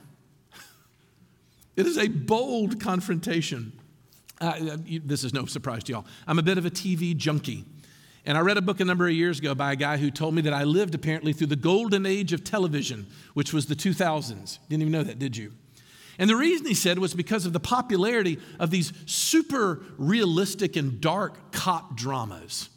It 1.78 1.86
is 1.86 1.98
a 1.98 2.08
bold 2.08 2.82
confrontation. 2.82 3.72
Uh, 4.42 4.78
this 5.06 5.24
is 5.24 5.34
no 5.34 5.46
surprise 5.46 5.84
to 5.86 5.94
y'all. 5.94 6.06
I'm 6.26 6.40
a 6.40 6.44
bit 6.44 6.58
of 6.58 6.66
a 6.66 6.72
TV 6.72 7.16
junkie. 7.16 7.66
And 8.26 8.38
I 8.38 8.42
read 8.42 8.58
a 8.58 8.62
book 8.62 8.82
a 8.82 8.86
number 8.86 9.08
of 9.08 9.14
years 9.14 9.40
ago 9.40 9.56
by 9.56 9.72
a 9.72 9.76
guy 9.76 9.98
who 9.98 10.12
told 10.12 10.34
me 10.34 10.42
that 10.42 10.54
I 10.54 10.64
lived 10.64 10.96
apparently 10.96 11.32
through 11.32 11.48
the 11.48 11.56
golden 11.56 12.06
age 12.06 12.34
of 12.34 12.44
television, 12.44 13.08
which 13.36 13.54
was 13.54 13.68
the 13.68 13.76
2000s. 13.76 14.58
Didn't 14.68 14.82
even 14.82 14.92
know 14.92 15.04
that, 15.04 15.20
did 15.20 15.38
you? 15.38 15.54
And 16.20 16.30
the 16.30 16.36
reason 16.36 16.66
he 16.66 16.74
said 16.74 16.98
was 16.98 17.14
because 17.14 17.46
of 17.46 17.54
the 17.54 17.60
popularity 17.60 18.40
of 18.60 18.72
these 18.72 18.92
super 19.06 19.84
realistic 19.98 20.76
and 20.76 21.00
dark 21.00 21.52
cop 21.52 21.96
dramas. 21.96 22.70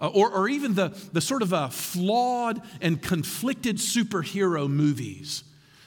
Uh, 0.00 0.08
or, 0.08 0.30
or 0.30 0.48
even 0.48 0.74
the, 0.74 0.96
the 1.12 1.20
sort 1.20 1.42
of 1.42 1.52
uh, 1.52 1.68
flawed 1.68 2.62
and 2.80 3.02
conflicted 3.02 3.76
superhero 3.78 4.70
movies 4.70 5.42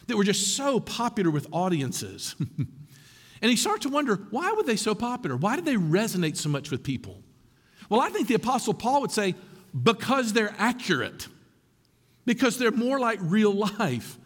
that 0.10 0.18
were 0.18 0.24
just 0.24 0.56
so 0.56 0.80
popular 0.80 1.32
with 1.32 1.48
audiences. 1.51 2.36
and 2.58 3.50
he 3.50 3.56
starts 3.56 3.84
to 3.84 3.89
wonder 3.89 4.16
why 4.30 4.54
were 4.54 4.63
they 4.63 4.75
so 4.75 4.94
popular? 4.94 5.36
Why 5.36 5.56
did 5.56 5.66
they 5.66 5.75
resonate 5.75 6.38
so 6.38 6.50
much 6.50 6.70
with 6.70 6.84
people? 6.84 7.24
Well, 7.89 8.01
I 8.01 8.10
think 8.10 8.28
the 8.28 8.36
Apostle 8.36 8.74
Paul 8.74 9.01
would 9.01 9.12
say, 9.12 9.36
because 9.82 10.34
they're 10.34 10.54
accurate, 10.58 11.28
because 12.25 12.58
they're 12.58 12.72
more 12.72 13.00
like 13.00 13.20
real 13.22 13.54
life. 13.80 14.18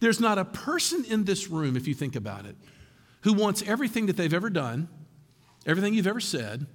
There's 0.00 0.20
not 0.20 0.38
a 0.38 0.44
person 0.44 1.04
in 1.04 1.24
this 1.24 1.48
room, 1.48 1.76
if 1.76 1.86
you 1.86 1.94
think 1.94 2.16
about 2.16 2.46
it, 2.46 2.56
who 3.22 3.34
wants 3.34 3.62
everything 3.66 4.06
that 4.06 4.16
they've 4.16 4.32
ever 4.32 4.48
done, 4.48 4.88
everything 5.66 5.92
you've 5.92 6.06
ever 6.06 6.20
said, 6.20 6.66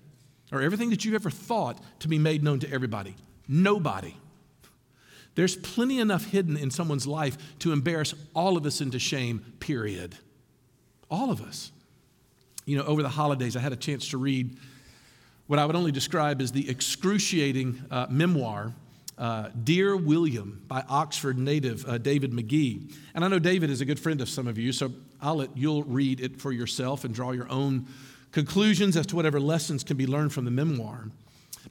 or 0.51 0.61
everything 0.61 0.91
that 0.91 1.03
you've 1.03 1.15
ever 1.15 1.31
thought 1.31 1.81
to 1.99 2.07
be 2.07 2.19
made 2.19 2.43
known 2.43 2.59
to 2.59 2.71
everybody. 2.71 3.15
Nobody. 3.47 4.15
There's 5.35 5.55
plenty 5.55 5.99
enough 5.99 6.25
hidden 6.25 6.57
in 6.57 6.71
someone's 6.71 7.05
life 7.05 7.37
to 7.59 7.73
embarrass 7.73 8.13
all 8.33 8.57
of 8.57 8.65
us 8.65 8.81
into 8.81 8.99
shame, 8.99 9.53
period. 9.59 10.15
All 11.11 11.29
of 11.29 11.41
us. 11.41 11.71
You 12.65 12.77
know, 12.77 12.83
over 12.85 13.03
the 13.03 13.09
holidays, 13.09 13.55
I 13.55 13.59
had 13.59 13.73
a 13.73 13.77
chance 13.77 14.09
to 14.09 14.17
read 14.17 14.57
what 15.47 15.59
I 15.59 15.65
would 15.65 15.75
only 15.75 15.91
describe 15.91 16.41
as 16.41 16.51
the 16.51 16.67
excruciating 16.69 17.83
uh, 17.91 18.07
memoir, 18.09 18.73
uh, 19.17 19.49
Dear 19.63 19.95
William, 19.95 20.63
by 20.67 20.83
Oxford 20.89 21.37
native 21.37 21.87
uh, 21.87 21.97
David 21.97 22.33
Magee. 22.33 22.89
And 23.13 23.23
I 23.23 23.27
know 23.27 23.39
David 23.39 23.69
is 23.69 23.81
a 23.81 23.85
good 23.85 23.99
friend 23.99 24.21
of 24.21 24.29
some 24.29 24.47
of 24.47 24.57
you, 24.57 24.71
so 24.71 24.91
I'll 25.21 25.35
let 25.35 25.55
you'll 25.55 25.83
read 25.83 26.19
it 26.19 26.41
for 26.41 26.51
yourself 26.51 27.03
and 27.03 27.13
draw 27.13 27.31
your 27.31 27.49
own 27.49 27.85
conclusions 28.31 28.97
as 28.97 29.05
to 29.07 29.15
whatever 29.15 29.39
lessons 29.39 29.83
can 29.83 29.97
be 29.97 30.07
learned 30.07 30.33
from 30.33 30.45
the 30.45 30.51
memoir. 30.51 31.09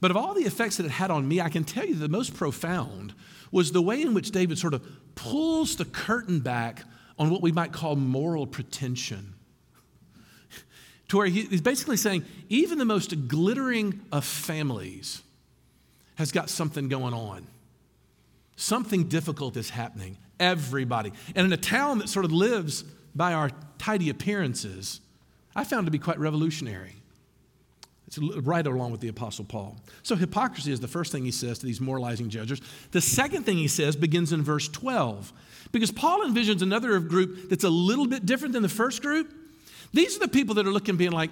But 0.01 0.11
of 0.11 0.17
all 0.17 0.35
the 0.35 0.45
effects 0.45 0.77
that 0.77 0.87
it 0.87 0.93
had 0.93 1.11
on 1.11 1.27
me, 1.27 1.41
I 1.41 1.49
can 1.49 1.65
tell 1.65 1.87
you 1.87 1.95
the 1.95 2.09
most 2.09 2.35
profound 2.35 3.15
was 3.51 3.73
the 3.73 3.83
way 3.83 4.03
in 4.03 4.15
which 4.15 4.31
David 4.31 4.59
sort 4.59 4.75
of 4.75 4.85
pulls 5.15 5.77
the 5.77 5.85
curtain 5.85 6.41
back 6.41 6.85
on 7.19 7.31
what 7.31 7.43
we 7.43 7.53
might 7.53 7.73
call 7.73 7.97
moral 7.97 8.47
pretension 8.47 9.35
to 11.09 11.19
where 11.19 11.27
he's 11.27 11.61
basically 11.61 11.97
saying 11.97 12.25
even 12.49 12.79
the 12.79 12.85
most 12.85 13.29
glittering 13.29 14.01
of 14.11 14.25
families 14.25 15.23
has 16.17 16.33
got 16.33 16.49
something 16.49 16.89
going 16.89 17.15
on. 17.15 17.47
Something 18.57 19.05
difficult 19.05 19.57
is 19.57 19.71
happening. 19.71 20.17
Everybody. 20.39 21.13
And 21.35 21.47
in 21.47 21.53
a 21.53 21.57
town 21.57 21.99
that 21.99 22.09
sort 22.09 22.25
of 22.25 22.33
lives 22.33 22.85
by 23.15 23.33
our 23.33 23.51
tidy 23.79 24.11
appearances, 24.11 25.01
I 25.55 25.65
found 25.65 25.87
to 25.87 25.91
be 25.91 25.99
quite 25.99 26.19
revolutionary. 26.19 26.97
It's 28.07 28.19
right 28.19 28.67
along 28.67 28.93
with 28.93 29.01
the 29.01 29.09
Apostle 29.09 29.45
Paul. 29.45 29.77
So, 30.03 30.15
hypocrisy 30.15 30.73
is 30.73 30.81
the 30.81 30.89
first 30.89 31.11
thing 31.11 31.25
he 31.25 31.31
says 31.31 31.59
to 31.61 31.67
these 31.67 31.81
moralizing 31.81 32.29
judges. 32.29 32.61
The 32.91 33.01
second 33.01 33.45
thing 33.45 33.57
he 33.57 33.69
says 33.69 33.97
begins 33.97 34.33
in 34.33 34.43
verse 34.43 34.69
12, 34.69 35.33
because 35.73 35.91
Paul 35.91 36.21
envisions 36.21 36.61
another 36.63 37.01
group 37.01 37.49
that's 37.49 37.65
a 37.65 37.71
little 37.71 38.07
bit 38.07 38.27
different 38.27 38.53
than 38.53 38.63
the 38.63 38.69
first 38.69 39.01
group. 39.03 39.33
These 39.93 40.17
are 40.17 40.21
the 40.21 40.29
people 40.29 40.57
that 40.57 40.67
are 40.67 40.73
looking, 40.73 40.97
being 40.97 41.13
like, 41.13 41.31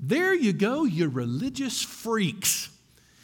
there 0.00 0.34
you 0.34 0.52
go, 0.52 0.84
you 0.84 1.08
religious 1.08 1.82
freaks. 1.82 2.70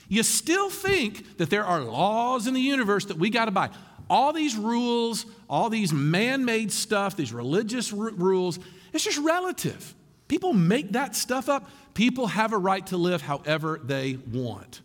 You 0.09 0.23
still 0.23 0.71
think 0.71 1.39
that 1.39 1.51
there 1.51 1.65
are 1.65 1.81
laws 1.81 2.47
in 2.47 2.55
the 2.55 2.61
universe 2.61 3.07
that 3.07 3.17
we 3.17 3.31
got 3.31 3.47
to 3.47 3.51
buy. 3.51 3.71
All 4.09 4.33
these 4.33 4.55
rules, 4.55 5.27
all 5.51 5.69
these 5.69 5.93
man 5.93 6.45
made 6.45 6.71
stuff, 6.71 7.17
these 7.17 7.33
religious 7.33 7.93
r- 7.93 8.11
rules, 8.11 8.59
it's 8.93 9.05
just 9.05 9.19
relative. 9.19 9.95
People 10.29 10.53
make 10.53 10.93
that 10.93 11.15
stuff 11.15 11.49
up. 11.49 11.71
People 11.95 12.27
have 12.27 12.53
a 12.53 12.59
right 12.59 12.87
to 12.89 12.97
live 12.97 13.23
however 13.23 13.81
they 13.83 14.19
want. 14.31 14.81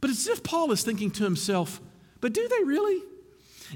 But 0.00 0.10
it's 0.10 0.28
as 0.28 0.38
if 0.38 0.42
Paul 0.42 0.72
is 0.72 0.82
thinking 0.82 1.10
to 1.12 1.24
himself, 1.24 1.80
but 2.20 2.32
do 2.32 2.48
they 2.48 2.64
really? 2.64 3.02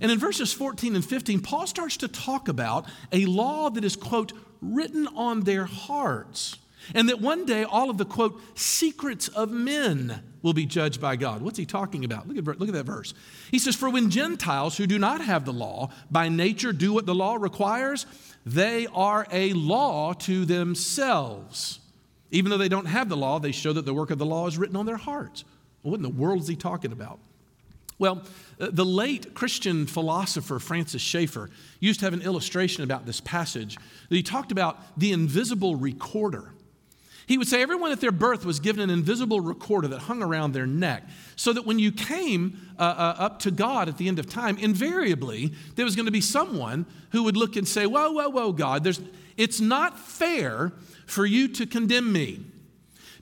And 0.01 0.11
in 0.11 0.19
verses 0.19 0.53
14 0.53 0.95
and 0.95 1.05
15, 1.05 1.41
Paul 1.41 1.67
starts 1.67 1.97
to 1.99 2.09
talk 2.09 2.49
about 2.49 2.87
a 3.13 3.27
law 3.27 3.71
that 3.71 3.85
is, 3.85 3.97
quote, 3.97 4.33
written 4.61 5.07
on 5.09 5.41
their 5.41 5.65
hearts. 5.65 6.57
And 6.95 7.09
that 7.09 7.21
one 7.21 7.45
day 7.45 7.65
all 7.65 7.91
of 7.91 7.99
the, 7.99 8.05
quote, 8.05 8.41
secrets 8.55 9.29
of 9.29 9.51
men 9.51 10.23
will 10.43 10.55
be 10.55 10.67
judged 10.67 11.01
by 11.01 11.17
God. 11.17 11.43
What's 11.43 11.59
he 11.59 11.67
talking 11.67 12.05
about? 12.05 12.27
Look 12.27 12.39
at, 12.39 12.61
look 12.61 12.69
at 12.69 12.75
that 12.75 12.87
verse. 12.87 13.13
He 13.51 13.59
says, 13.59 13.77
For 13.77 13.91
when 13.91 14.11
Gentiles 14.11 14.77
who 14.77 14.87
do 14.87 14.99
not 14.99 15.21
have 15.21 15.45
the 15.45 15.53
law 15.53 15.91
by 16.11 16.29
nature 16.29 16.73
do 16.73 16.93
what 16.93 17.07
the 17.07 17.15
law 17.15 17.35
requires, 17.35 18.07
they 18.45 18.87
are 18.95 19.27
a 19.31 19.53
law 19.53 20.13
to 20.15 20.45
themselves. 20.45 21.81
Even 22.31 22.51
though 22.51 22.59
they 22.59 22.69
don't 22.69 22.87
have 22.87 23.09
the 23.09 23.17
law, 23.17 23.39
they 23.39 23.53
show 23.53 23.73
that 23.73 23.85
the 23.85 23.95
work 23.95 24.11
of 24.11 24.19
the 24.19 24.27
law 24.27 24.47
is 24.47 24.57
written 24.57 24.77
on 24.77 24.87
their 24.87 24.97
hearts. 24.97 25.45
Well, 25.83 25.93
what 25.93 25.97
in 25.97 26.03
the 26.03 26.09
world 26.09 26.41
is 26.41 26.49
he 26.49 26.57
talking 26.57 26.93
about? 26.93 27.19
Well, 27.99 28.23
uh, 28.59 28.69
the 28.73 28.85
late 28.85 29.35
Christian 29.35 29.87
philosopher 29.87 30.59
Francis 30.59 31.03
Schaeffer 31.03 31.51
used 31.81 32.01
to 32.01 32.07
have 32.07 32.15
an 32.15 32.23
illustration 32.23 32.83
about 32.83 33.05
this 33.05 33.21
passage 33.21 33.77
he 34.09 34.23
talked 34.23 34.53
about 34.53 34.99
the 34.99 35.13
invisible 35.13 35.77
recorder. 35.77 36.53
He 37.31 37.39
would 37.39 37.47
say 37.47 37.63
everyone 37.63 37.93
at 37.93 38.01
their 38.01 38.11
birth 38.11 38.45
was 38.45 38.59
given 38.59 38.83
an 38.83 38.91
invisible 38.91 39.41
recorder 39.41 39.87
that 39.87 40.01
hung 40.01 40.21
around 40.21 40.51
their 40.51 40.67
neck, 40.67 41.05
so 41.37 41.53
that 41.53 41.65
when 41.65 41.79
you 41.79 41.93
came 41.93 42.59
uh, 42.77 42.83
uh, 42.83 43.15
up 43.23 43.39
to 43.43 43.53
God 43.53 43.89
at 43.89 43.99
the 43.99 44.09
end 44.09 44.19
of 44.19 44.29
time, 44.29 44.59
invariably 44.59 45.53
there 45.77 45.85
was 45.85 45.95
going 45.95 46.07
to 46.07 46.13
be 46.13 46.21
someone 46.21 46.87
who 47.13 47.23
would 47.23 47.37
look 47.37 47.55
and 47.55 47.69
say, 47.69 47.87
Whoa, 47.87 48.11
whoa, 48.11 48.31
whoa, 48.31 48.51
God, 48.51 48.83
there's, 48.83 49.01
it's 49.37 49.61
not 49.61 49.97
fair 49.97 50.73
for 51.07 51.25
you 51.25 51.47
to 51.47 51.67
condemn 51.67 52.13
me 52.13 52.41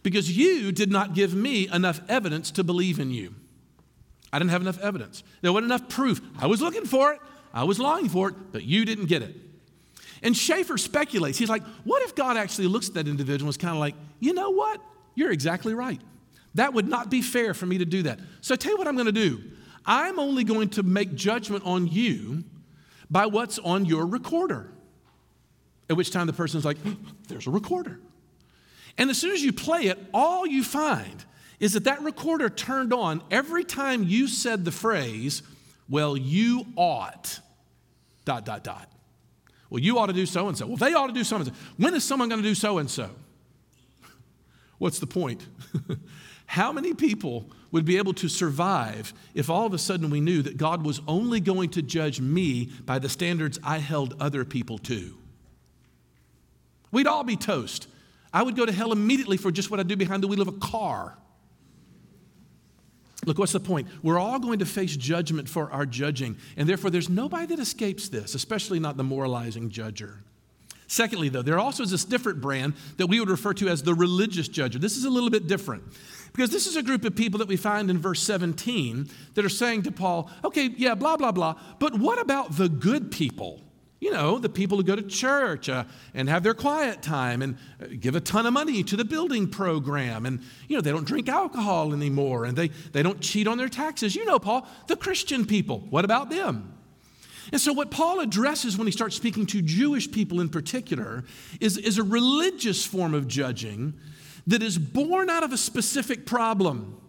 because 0.03 0.35
you 0.35 0.73
did 0.73 0.91
not 0.91 1.12
give 1.12 1.35
me 1.35 1.69
enough 1.69 2.00
evidence 2.09 2.50
to 2.53 2.65
believe 2.65 2.99
in 2.99 3.11
you. 3.11 3.35
I 4.33 4.38
didn't 4.38 4.53
have 4.53 4.62
enough 4.62 4.81
evidence. 4.81 5.23
There 5.43 5.53
wasn't 5.53 5.71
enough 5.71 5.87
proof. 5.91 6.23
I 6.38 6.47
was 6.47 6.62
looking 6.62 6.87
for 6.87 7.12
it, 7.12 7.21
I 7.53 7.65
was 7.65 7.79
longing 7.79 8.09
for 8.09 8.31
it, 8.31 8.53
but 8.53 8.65
you 8.65 8.87
didn't 8.87 9.05
get 9.05 9.21
it. 9.21 9.37
And 10.23 10.37
Schaeffer 10.37 10.79
speculates. 10.79 11.39
He's 11.39 11.49
like, 11.49 11.63
what 11.85 12.03
if 12.03 12.15
God 12.15 12.37
actually 12.37 12.69
looks 12.69 12.89
at 12.89 12.95
that 12.95 13.09
individual 13.09 13.49
and 13.49 13.51
is 13.51 13.57
kind 13.57 13.75
of 13.75 13.81
like, 13.81 13.95
you 14.21 14.33
know 14.33 14.51
what? 14.51 14.81
You're 15.15 15.31
exactly 15.31 15.75
right. 15.75 16.01
That 16.55 16.75
would 16.75 16.89
not 16.89 17.11
be 17.11 17.23
fair 17.23 17.55
for 17.55 17.67
me 17.67 17.79
to 17.79 17.85
do 17.85 18.03
that. 18.05 18.19
So 18.41 18.55
I 18.55 18.57
tell 18.57 18.73
you 18.73 18.79
what 18.79 18.89
I'm 18.89 18.95
going 18.95 19.07
to 19.07 19.13
do. 19.13 19.43
I'm 19.87 20.19
only 20.19 20.45
going 20.45 20.71
to 20.71 20.83
make 20.83 21.15
judgment 21.15 21.65
on 21.65 21.87
you 21.87 22.45
by 23.11 23.27
what's 23.27 23.59
on 23.59 23.85
your 23.85 24.07
recorder. 24.07 24.71
At 25.89 25.97
which 25.97 26.11
time 26.11 26.27
the 26.27 26.33
person's 26.33 26.65
like, 26.65 26.77
there's 27.29 27.47
a 27.47 27.51
recorder. 27.51 28.01
And 28.99 29.09
as 29.11 29.19
soon 29.19 29.33
as 29.33 29.43
you 29.43 29.53
play 29.53 29.83
it, 29.83 29.99
all 30.13 30.47
you 30.47 30.65
find 30.65 31.25
is 31.61 31.73
that 31.73 31.85
that 31.85 32.03
recorder 32.03 32.51
turned 32.51 32.93
on 32.93 33.23
every 33.31 33.65
time 33.65 34.03
you 34.03 34.29
said 34.29 34.65
the 34.65 34.73
phrase, 34.73 35.43
well, 35.89 36.17
you 36.17 36.67
ought, 36.77 37.41
dot, 38.25 38.45
dot, 38.45 38.63
dot. 38.63 38.91
Well, 39.71 39.83
you 39.83 39.99
ought 39.99 40.07
to 40.07 40.13
do 40.13 40.27
so 40.27 40.49
and 40.49 40.57
so. 40.57 40.67
Well, 40.67 40.77
they 40.77 40.95
ought 40.95 41.09
to 41.09 41.13
do 41.13 41.25
so 41.25 41.37
and 41.37 41.47
so. 41.47 41.53
When 41.77 41.95
is 41.95 42.05
someone 42.05 42.29
going 42.29 42.43
to 42.43 42.49
do 42.49 42.55
so 42.55 42.79
and 42.79 42.91
so? 42.91 43.11
What's 44.79 44.99
the 44.99 45.07
point? 45.07 45.47
How 46.47 46.73
many 46.73 46.95
people 46.95 47.51
would 47.71 47.85
be 47.85 47.99
able 47.99 48.15
to 48.15 48.29
survive 48.29 49.13
if 49.35 49.51
all 49.51 49.67
of 49.67 49.75
a 49.75 49.79
sudden 49.79 50.09
we 50.09 50.21
knew 50.21 50.41
that 50.43 50.57
God 50.57 50.85
was 50.85 51.03
only 51.07 51.41
going 51.41 51.71
to 51.71 51.83
judge 51.83 52.21
me 52.21 52.71
by 52.87 52.99
the 52.99 53.09
standards 53.09 53.59
I 53.63 53.79
held 53.79 54.15
other 54.19 54.45
people 54.45 54.79
to? 54.79 55.15
We'd 56.91 57.07
all 57.07 57.25
be 57.25 57.37
toast. 57.37 57.89
I 58.33 58.43
would 58.43 58.57
go 58.57 58.65
to 58.65 58.73
hell 58.73 58.93
immediately 58.93 59.37
for 59.37 59.51
just 59.51 59.71
what 59.71 59.81
I 59.81 59.83
do 59.83 59.97
behind 59.97 60.23
the 60.23 60.29
wheel 60.29 60.41
of 60.41 60.49
a 60.49 60.53
car. 60.53 61.19
Look, 63.27 63.39
what's 63.39 63.53
the 63.53 63.61
point? 63.61 63.89
We're 64.03 64.19
all 64.19 64.39
going 64.39 64.61
to 64.61 64.67
face 64.67 64.97
judgment 64.97 65.49
for 65.49 65.71
our 65.73 65.85
judging, 65.85 66.37
and 66.57 66.69
therefore 66.69 66.91
there's 66.91 67.09
nobody 67.09 67.47
that 67.47 67.59
escapes 67.59 68.09
this, 68.09 68.35
especially 68.35 68.79
not 68.79 68.97
the 68.97 69.05
moralizing 69.05 69.71
judger. 69.71 70.19
Secondly, 70.87 71.29
though, 71.29 71.43
there 71.43 71.59
also 71.59 71.83
is 71.83 71.91
this 71.91 72.05
different 72.05 72.41
brand 72.41 72.75
that 72.97 73.09
we 73.09 73.21
would 73.21 73.29
refer 73.29 73.53
to 73.55 73.69
as 73.69 73.83
the 73.83 73.93
religious 73.93 74.49
judger. 74.49 74.81
This 74.81 74.97
is 74.97 75.05
a 75.05 75.11
little 75.11 75.29
bit 75.29 75.47
different 75.47 75.83
because 76.33 76.51
this 76.51 76.67
is 76.67 76.77
a 76.77 76.83
group 76.83 77.05
of 77.05 77.15
people 77.15 77.39
that 77.39 77.49
we 77.49 77.57
find 77.57 77.91
in 77.91 77.99
verse 77.99 78.23
17 78.23 79.09
that 79.35 79.45
are 79.45 79.51
saying 79.51 79.83
to 79.83 79.93
Paul, 79.93 80.31
okay, 80.45 80.71
yeah, 80.77 80.95
blah, 80.95 81.17
blah, 81.19 81.33
blah, 81.33 81.61
but 81.79 81.99
what 81.99 82.19
about 82.19 82.57
the 82.57 82.71
good 82.71 83.11
people? 83.11 83.61
You 84.00 84.12
know, 84.12 84.38
the 84.38 84.49
people 84.49 84.76
who 84.76 84.85
go 84.85 84.95
to 84.95 85.02
church 85.02 85.69
uh, 85.69 85.85
and 86.14 86.28
have 86.28 86.45
their 86.45 86.55
quiet 86.55 87.02
time 87.02 87.43
and 87.43 87.57
uh, 87.83 87.87
give 87.99 88.14
a 88.14 88.21
ton 88.21 88.47
of 88.47 88.52
money 88.52 88.85
to 88.85 88.97
the 88.97 89.05
building 89.05 89.49
program. 89.49 90.25
And, 90.25 90.40
you 90.69 90.76
know, 90.76 90.81
they 90.81 90.93
don't 90.93 91.07
drink 91.07 91.28
alcohol 91.28 91.93
anymore 91.93 92.45
and 92.45 92.57
they, 92.57 92.69
they 92.93 93.02
don't 93.02 93.21
cheat 93.21 93.49
on 93.49 93.59
their 93.59 93.69
taxes. 93.69 94.14
You 94.14 94.25
know, 94.25 94.38
Paul, 94.38 94.69
the 94.87 94.95
Christian 94.95 95.45
people, 95.45 95.81
what 95.90 96.05
about 96.05 96.31
them? 96.31 96.75
And 97.50 97.61
so, 97.61 97.73
what 97.73 97.90
Paul 97.90 98.21
addresses 98.21 98.76
when 98.76 98.87
he 98.87 98.93
starts 98.93 99.17
speaking 99.17 99.47
to 99.47 99.62
Jewish 99.62 100.11
people 100.11 100.40
in 100.40 100.49
particular 100.49 101.25
is, 101.61 101.76
is 101.78 101.99
a 101.99 102.02
religious 102.02 102.85
form 102.85 103.14
of 103.14 103.26
judging 103.26 103.95
that 104.47 104.62
is 104.62 104.78
born 104.78 105.31
out 105.31 105.43
of 105.43 105.52
a 105.52 105.57
specific 105.57 106.26
problem. 106.26 107.00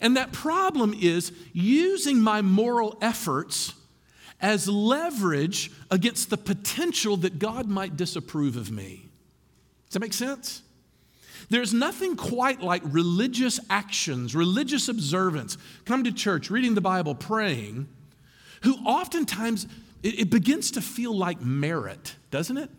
And 0.00 0.16
that 0.16 0.32
problem 0.32 0.94
is 0.94 1.32
using 1.52 2.20
my 2.20 2.42
moral 2.42 2.98
efforts 3.00 3.74
as 4.40 4.68
leverage 4.68 5.70
against 5.90 6.30
the 6.30 6.36
potential 6.36 7.16
that 7.18 7.38
God 7.38 7.68
might 7.68 7.96
disapprove 7.96 8.56
of 8.56 8.70
me. 8.70 9.08
Does 9.86 9.94
that 9.94 10.00
make 10.00 10.12
sense? 10.12 10.62
There's 11.48 11.74
nothing 11.74 12.16
quite 12.16 12.60
like 12.60 12.82
religious 12.84 13.58
actions, 13.68 14.34
religious 14.34 14.88
observance, 14.88 15.58
come 15.84 16.04
to 16.04 16.12
church, 16.12 16.50
reading 16.50 16.74
the 16.74 16.80
Bible, 16.80 17.14
praying, 17.14 17.88
who 18.62 18.74
oftentimes 18.86 19.66
it, 20.02 20.20
it 20.20 20.30
begins 20.30 20.70
to 20.72 20.80
feel 20.80 21.16
like 21.16 21.40
merit, 21.40 22.14
doesn't 22.30 22.56
it? 22.56 22.70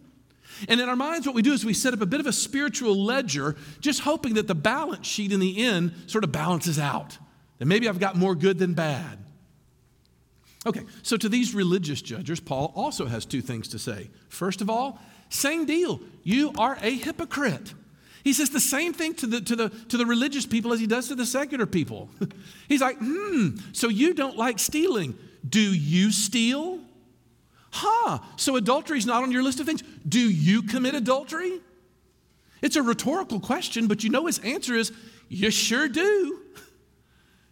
And 0.67 0.79
in 0.79 0.87
our 0.87 0.95
minds, 0.95 1.25
what 1.25 1.35
we 1.35 1.41
do 1.41 1.53
is 1.53 1.65
we 1.65 1.73
set 1.73 1.93
up 1.93 2.01
a 2.01 2.05
bit 2.05 2.19
of 2.19 2.27
a 2.27 2.33
spiritual 2.33 2.95
ledger, 2.95 3.55
just 3.79 4.01
hoping 4.01 4.35
that 4.35 4.47
the 4.47 4.55
balance 4.55 5.07
sheet 5.07 5.31
in 5.31 5.39
the 5.39 5.63
end 5.65 5.93
sort 6.07 6.23
of 6.23 6.31
balances 6.31 6.77
out. 6.77 7.17
That 7.57 7.65
maybe 7.65 7.89
I've 7.89 7.99
got 7.99 8.15
more 8.15 8.35
good 8.35 8.59
than 8.59 8.73
bad. 8.73 9.17
Okay, 10.65 10.81
so 11.01 11.17
to 11.17 11.27
these 11.27 11.55
religious 11.55 12.01
judges, 12.01 12.39
Paul 12.39 12.71
also 12.75 13.07
has 13.07 13.25
two 13.25 13.41
things 13.41 13.67
to 13.69 13.79
say. 13.79 14.09
First 14.29 14.61
of 14.61 14.69
all, 14.69 14.99
same 15.29 15.65
deal. 15.65 15.99
You 16.23 16.53
are 16.57 16.77
a 16.81 16.91
hypocrite. 16.91 17.73
He 18.23 18.33
says 18.33 18.51
the 18.51 18.59
same 18.59 18.93
thing 18.93 19.15
to 19.15 19.27
the, 19.27 19.41
to, 19.41 19.55
the, 19.55 19.69
to 19.69 19.97
the 19.97 20.05
religious 20.05 20.45
people 20.45 20.71
as 20.73 20.79
he 20.79 20.85
does 20.85 21.07
to 21.07 21.15
the 21.15 21.25
secular 21.25 21.65
people. 21.65 22.09
He's 22.69 22.81
like, 22.81 22.97
hmm, 22.99 23.57
so 23.71 23.89
you 23.89 24.13
don't 24.13 24.37
like 24.37 24.59
stealing. 24.59 25.17
Do 25.47 25.59
you 25.59 26.11
steal? 26.11 26.79
Huh, 27.71 28.19
so 28.35 28.55
adultery 28.57 28.99
is 28.99 29.05
not 29.05 29.23
on 29.23 29.31
your 29.31 29.41
list 29.41 29.59
of 29.59 29.65
things. 29.65 29.81
Do 30.07 30.19
you 30.19 30.61
commit 30.61 30.93
adultery? 30.93 31.59
It's 32.61 32.75
a 32.75 32.83
rhetorical 32.83 33.39
question, 33.39 33.87
but 33.87 34.03
you 34.03 34.11
know 34.11 34.27
his 34.27 34.37
answer 34.39 34.75
is, 34.75 34.91
you 35.29 35.49
sure 35.49 35.87
do. 35.87 36.39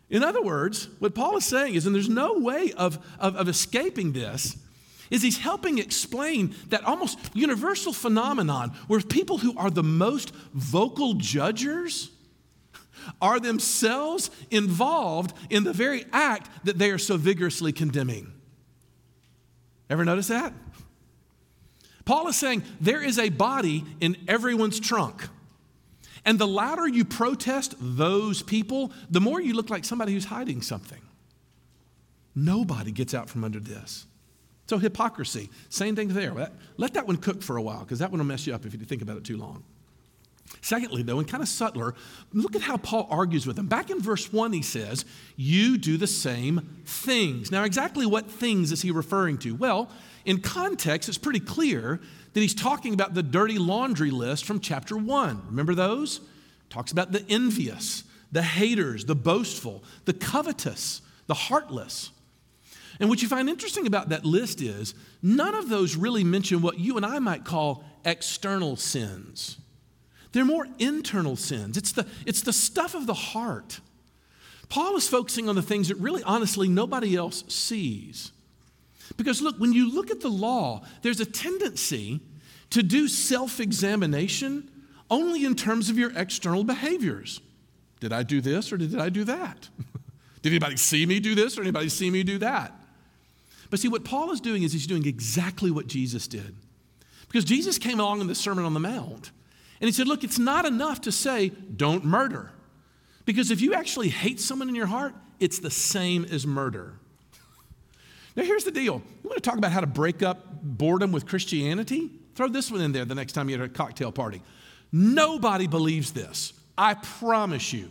In 0.10 0.24
other 0.24 0.42
words, 0.42 0.88
what 1.00 1.14
Paul 1.14 1.38
is 1.38 1.46
saying 1.46 1.76
is, 1.76 1.86
and 1.86 1.94
there's 1.94 2.10
no 2.10 2.40
way 2.40 2.74
of, 2.74 2.98
of, 3.20 3.36
of 3.36 3.48
escaping 3.48 4.14
this, 4.14 4.58
is 5.12 5.22
he's 5.22 5.38
helping 5.38 5.78
explain 5.78 6.56
that 6.70 6.84
almost 6.84 7.18
universal 7.34 7.94
phenomenon 7.94 8.70
where 8.88 9.02
people 9.02 9.40
who 9.40 9.58
are 9.58 9.70
the 9.70 9.84
most 9.84 10.32
vocal 10.54 11.16
judgers 11.16 12.12
are 13.22 13.40
themselves 13.40 14.30
involved 14.52 15.36
in 15.50 15.64
the 15.64 15.74
very 15.74 16.06
act 16.12 16.50
that 16.66 16.78
they 16.78 16.92
are 16.92 16.98
so 16.98 17.18
vigorously 17.18 17.72
condemning. 17.72 18.32
Ever 19.90 20.06
notice 20.06 20.28
that? 20.28 20.54
Paul 22.06 22.28
is 22.28 22.36
saying 22.36 22.64
there 22.80 23.04
is 23.04 23.18
a 23.18 23.30
body 23.30 23.86
in 24.00 24.18
everyone's 24.28 24.80
trunk. 24.80 25.28
And 26.26 26.38
the 26.38 26.48
louder 26.48 26.88
you 26.88 27.06
protest 27.06 27.76
those 27.80 28.42
people, 28.42 28.92
the 29.10 29.22
more 29.22 29.42
you 29.42 29.54
look 29.54 29.70
like 29.70 29.86
somebody 29.86 30.14
who's 30.14 30.26
hiding 30.26 30.62
something. 30.62 31.02
Nobody 32.36 32.92
gets 32.92 33.14
out 33.14 33.30
from 33.30 33.44
under 33.44 33.60
this. 33.60 34.06
So, 34.68 34.78
hypocrisy, 34.78 35.50
same 35.70 35.96
thing 35.96 36.10
there. 36.10 36.52
Let 36.78 36.94
that 36.94 37.08
one 37.08 37.18
cook 37.18 37.42
for 37.42 37.58
a 37.58 37.62
while 37.62 37.80
because 37.80 38.00
that 38.00 38.12
one 38.12 38.20
will 38.20 38.26
mess 38.26 38.46
you 38.46 38.54
up 38.54 38.66
if 38.66 38.74
you 38.74 38.80
think 38.80 39.02
about 39.02 39.18
it 39.18 39.24
too 39.24 39.38
long. 39.38 39.64
Secondly, 40.62 41.04
though, 41.04 41.20
and 41.20 41.28
kind 41.28 41.42
of 41.42 41.50
subtler, 41.50 41.96
look 42.34 42.56
at 42.56 42.62
how 42.62 42.78
Paul 42.78 43.08
argues 43.10 43.46
with 43.46 43.56
them. 43.56 43.68
Back 43.68 43.90
in 43.90 44.02
verse 44.02 44.32
1, 44.32 44.52
he 44.54 44.62
says, 44.62 45.06
You 45.36 45.78
do 45.78 45.98
the 45.98 46.08
same 46.08 46.82
things. 46.86 47.52
Now, 47.52 47.64
exactly 47.64 48.06
what 48.06 48.30
things 48.30 48.72
is 48.72 48.82
he 48.82 48.92
referring 48.92 49.38
to? 49.40 49.56
Well, 49.56 49.90
in 50.26 50.42
context, 50.42 51.10
it's 51.10 51.18
pretty 51.18 51.40
clear 51.40 52.00
that 52.34 52.40
he's 52.40 52.56
talking 52.56 52.94
about 52.94 53.14
the 53.14 53.24
dirty 53.24 53.58
laundry 53.58 54.12
list 54.12 54.46
from 54.46 54.60
chapter 54.60 54.96
1. 54.96 55.44
Remember 55.48 55.76
those? 55.76 56.22
Talks 56.70 56.92
about 56.92 57.12
the 57.12 57.26
envious, 57.30 58.04
the 58.32 58.44
haters, 58.44 59.06
the 59.06 59.16
boastful, 59.16 59.84
the 60.06 60.14
covetous, 60.14 61.02
the 61.28 61.34
heartless. 61.34 62.12
And 63.00 63.10
what 63.10 63.22
you 63.22 63.28
find 63.28 63.50
interesting 63.50 63.88
about 63.88 64.10
that 64.10 64.26
list 64.26 64.62
is 64.62 64.94
none 65.22 65.56
of 65.56 65.70
those 65.70 65.96
really 65.96 66.24
mention 66.24 66.62
what 66.62 66.80
you 66.80 66.98
and 66.98 67.06
I 67.06 67.20
might 67.20 67.46
call 67.46 67.84
external 68.06 68.76
sins. 68.76 69.58
They're 70.32 70.46
more 70.46 70.68
internal 70.78 71.36
sins. 71.36 71.78
It's 71.78 71.92
the, 71.92 72.06
it's 72.26 72.42
the 72.42 72.54
stuff 72.54 72.94
of 72.94 73.08
the 73.08 73.14
heart. 73.14 73.80
Paul 74.68 74.96
is 74.96 75.08
focusing 75.08 75.50
on 75.50 75.56
the 75.56 75.64
things 75.64 75.88
that 75.88 75.96
really, 75.96 76.22
honestly, 76.24 76.68
nobody 76.68 77.16
else 77.16 77.44
sees. 77.48 78.32
Because 79.18 79.42
look, 79.42 79.58
when 79.58 79.74
you 79.74 79.94
look 79.94 80.12
at 80.12 80.22
the 80.22 80.30
law, 80.30 80.84
there's 81.02 81.20
a 81.20 81.26
tendency 81.26 82.22
to 82.72 82.84
do 82.84 83.08
self 83.08 83.60
examination 83.60 84.70
only 85.10 85.46
in 85.46 85.56
terms 85.56 85.90
of 85.90 85.98
your 85.98 86.12
external 86.16 86.64
behaviors. 86.64 87.42
Did 88.00 88.14
I 88.14 88.24
do 88.24 88.42
this 88.42 88.72
or 88.72 88.78
did 88.78 89.00
I 89.00 89.10
do 89.10 89.24
that? 89.26 89.70
did 90.42 90.52
anybody 90.52 90.78
see 90.78 91.06
me 91.06 91.20
do 91.20 91.36
this 91.36 91.58
or 91.58 91.62
anybody 91.62 91.90
see 91.90 92.10
me 92.10 92.24
do 92.24 92.38
that? 92.38 92.74
But 93.70 93.80
see, 93.80 93.88
what 93.88 94.04
Paul 94.04 94.32
is 94.32 94.42
doing 94.42 94.64
is 94.64 94.74
he's 94.74 94.88
doing 94.88 95.06
exactly 95.06 95.70
what 95.70 95.88
Jesus 95.88 96.28
did. 96.28 96.56
Because 97.28 97.46
Jesus 97.46 97.78
came 97.78 98.00
along 98.00 98.22
in 98.22 98.28
the 98.28 98.36
Sermon 98.36 98.66
on 98.66 98.74
the 98.74 98.80
Mount 98.80 99.32
and 99.80 99.88
he 99.88 99.92
said, 99.92 100.08
Look, 100.08 100.24
it's 100.24 100.40
not 100.40 100.66
enough 100.66 101.02
to 101.02 101.12
say, 101.12 101.50
don't 101.50 102.04
murder. 102.04 102.52
Because 103.26 103.52
if 103.52 103.62
you 103.62 103.74
actually 103.74 104.10
hate 104.10 104.40
someone 104.40 104.70
in 104.70 104.76
your 104.76 104.88
heart, 104.88 105.14
it's 105.40 105.60
the 105.60 105.70
same 105.70 106.26
as 106.26 106.48
murder. 106.48 106.99
Now, 108.40 108.46
here's 108.46 108.64
the 108.64 108.72
deal. 108.72 109.02
You 109.22 109.30
want 109.30 109.36
to 109.36 109.42
talk 109.42 109.58
about 109.58 109.74
how 109.74 109.82
to 109.82 109.86
break 109.86 110.24
up 110.24 110.64
boredom 110.64 111.12
with 111.12 111.26
Christianity? 111.26 112.10
Throw 112.36 112.48
this 112.48 112.72
one 112.72 112.80
in 112.80 112.94
there 112.94 113.04
the 113.04 113.14
next 113.14 113.34
time 113.34 113.50
you're 113.50 113.62
at 113.62 113.66
a 113.66 113.74
cocktail 113.74 114.14
party. 114.14 114.42
Nobody 114.94 115.68
believes 115.68 116.14
this. 116.14 116.54
I 116.78 116.94
promise 116.94 117.74
you. 117.74 117.90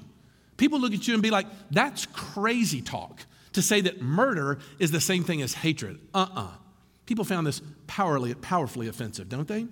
People 0.56 0.80
look 0.80 0.94
at 0.94 1.06
you 1.06 1.12
and 1.12 1.22
be 1.22 1.28
like, 1.28 1.44
that's 1.70 2.06
crazy 2.06 2.80
talk 2.80 3.26
to 3.52 3.60
say 3.60 3.82
that 3.82 4.00
murder 4.00 4.58
is 4.78 4.90
the 4.90 5.02
same 5.02 5.22
thing 5.22 5.42
as 5.42 5.52
hatred. 5.52 6.00
Uh 6.14 6.20
uh-uh. 6.20 6.40
uh 6.40 6.50
People 7.04 7.26
found 7.26 7.46
this 7.46 7.60
powerfully, 7.86 8.32
powerfully 8.32 8.88
offensive, 8.88 9.28
don't 9.28 9.48
they? 9.48 9.66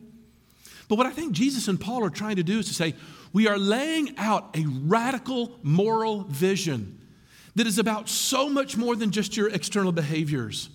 But 0.91 0.99
what 0.99 1.07
I 1.07 1.11
think 1.11 1.33
Jesus 1.33 1.69
and 1.69 1.81
Paul 1.81 2.05
are 2.05 2.11
trying 2.11 2.37
to 2.37 2.43
do 2.43 2.59
is 2.59 2.67
to 2.67 2.75
say, 2.75 2.95
we 3.33 3.49
are 3.49 3.57
laying 3.57 4.19
out 4.19 4.55
a 4.55 4.67
radical 4.67 5.59
moral 5.63 6.25
vision 6.25 7.01
that 7.57 7.67
is 7.67 7.79
about 7.79 8.09
so 8.09 8.49
much 8.49 8.77
more 8.77 8.95
than 8.95 9.11
just 9.11 9.37
your 9.37 9.49
external 9.49 9.91
behaviors. 9.91 10.69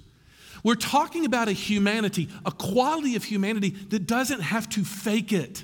We're 0.63 0.75
talking 0.75 1.25
about 1.25 1.47
a 1.47 1.53
humanity, 1.53 2.29
a 2.45 2.51
quality 2.51 3.15
of 3.15 3.23
humanity 3.23 3.69
that 3.69 4.05
doesn't 4.05 4.41
have 4.41 4.67
to 4.69 4.83
fake 4.83 5.31
it, 5.31 5.63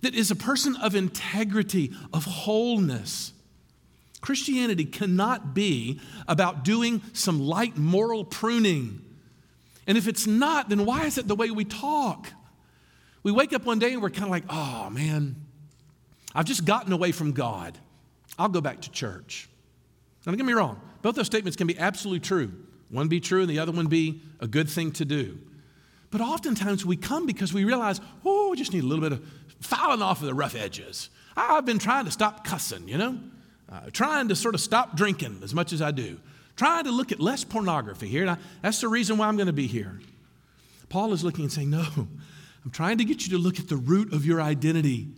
that 0.00 0.14
is 0.14 0.30
a 0.30 0.36
person 0.36 0.76
of 0.76 0.94
integrity, 0.94 1.92
of 2.12 2.24
wholeness. 2.24 3.32
Christianity 4.20 4.84
cannot 4.84 5.54
be 5.54 6.00
about 6.26 6.64
doing 6.64 7.02
some 7.12 7.40
light 7.40 7.76
moral 7.76 8.24
pruning. 8.24 9.04
And 9.86 9.98
if 9.98 10.08
it's 10.08 10.26
not, 10.26 10.68
then 10.68 10.84
why 10.84 11.06
is 11.06 11.18
it 11.18 11.28
the 11.28 11.36
way 11.36 11.50
we 11.50 11.64
talk? 11.64 12.28
We 13.22 13.32
wake 13.32 13.52
up 13.52 13.64
one 13.64 13.78
day 13.78 13.92
and 13.92 14.02
we're 14.02 14.10
kind 14.10 14.24
of 14.24 14.30
like, 14.30 14.44
oh 14.48 14.90
man, 14.90 15.36
I've 16.34 16.46
just 16.46 16.64
gotten 16.64 16.92
away 16.92 17.12
from 17.12 17.32
God. 17.32 17.76
I'll 18.38 18.48
go 18.48 18.60
back 18.60 18.82
to 18.82 18.90
church. 18.90 19.48
Now, 20.28 20.32
don't 20.32 20.40
get 20.40 20.46
me 20.46 20.52
wrong, 20.52 20.78
both 21.00 21.14
those 21.14 21.24
statements 21.24 21.56
can 21.56 21.66
be 21.66 21.78
absolutely 21.78 22.20
true. 22.20 22.52
One 22.90 23.08
be 23.08 23.18
true 23.18 23.40
and 23.40 23.48
the 23.48 23.60
other 23.60 23.72
one 23.72 23.86
be 23.86 24.20
a 24.40 24.46
good 24.46 24.68
thing 24.68 24.92
to 24.92 25.06
do. 25.06 25.38
But 26.10 26.20
oftentimes 26.20 26.84
we 26.84 26.98
come 26.98 27.24
because 27.24 27.54
we 27.54 27.64
realize, 27.64 27.98
oh, 28.26 28.50
we 28.50 28.58
just 28.58 28.74
need 28.74 28.84
a 28.84 28.86
little 28.86 29.02
bit 29.02 29.12
of 29.12 29.26
filing 29.60 30.02
off 30.02 30.20
of 30.20 30.26
the 30.26 30.34
rough 30.34 30.54
edges. 30.54 31.08
I've 31.34 31.64
been 31.64 31.78
trying 31.78 32.04
to 32.04 32.10
stop 32.10 32.44
cussing, 32.44 32.86
you 32.86 32.98
know, 32.98 33.18
uh, 33.72 33.88
trying 33.90 34.28
to 34.28 34.36
sort 34.36 34.54
of 34.54 34.60
stop 34.60 34.98
drinking 34.98 35.40
as 35.42 35.54
much 35.54 35.72
as 35.72 35.80
I 35.80 35.92
do, 35.92 36.20
trying 36.56 36.84
to 36.84 36.90
look 36.90 37.10
at 37.10 37.20
less 37.20 37.42
pornography 37.42 38.08
here. 38.08 38.28
I, 38.28 38.36
that's 38.60 38.82
the 38.82 38.88
reason 38.88 39.16
why 39.16 39.28
I'm 39.28 39.36
going 39.36 39.46
to 39.46 39.54
be 39.54 39.66
here. 39.66 39.98
Paul 40.90 41.14
is 41.14 41.24
looking 41.24 41.44
and 41.44 41.52
saying, 41.52 41.70
no, 41.70 41.86
I'm 41.96 42.70
trying 42.70 42.98
to 42.98 43.04
get 43.06 43.26
you 43.26 43.30
to 43.30 43.42
look 43.42 43.58
at 43.58 43.68
the 43.68 43.76
root 43.78 44.12
of 44.12 44.26
your 44.26 44.42
identity. 44.42 45.08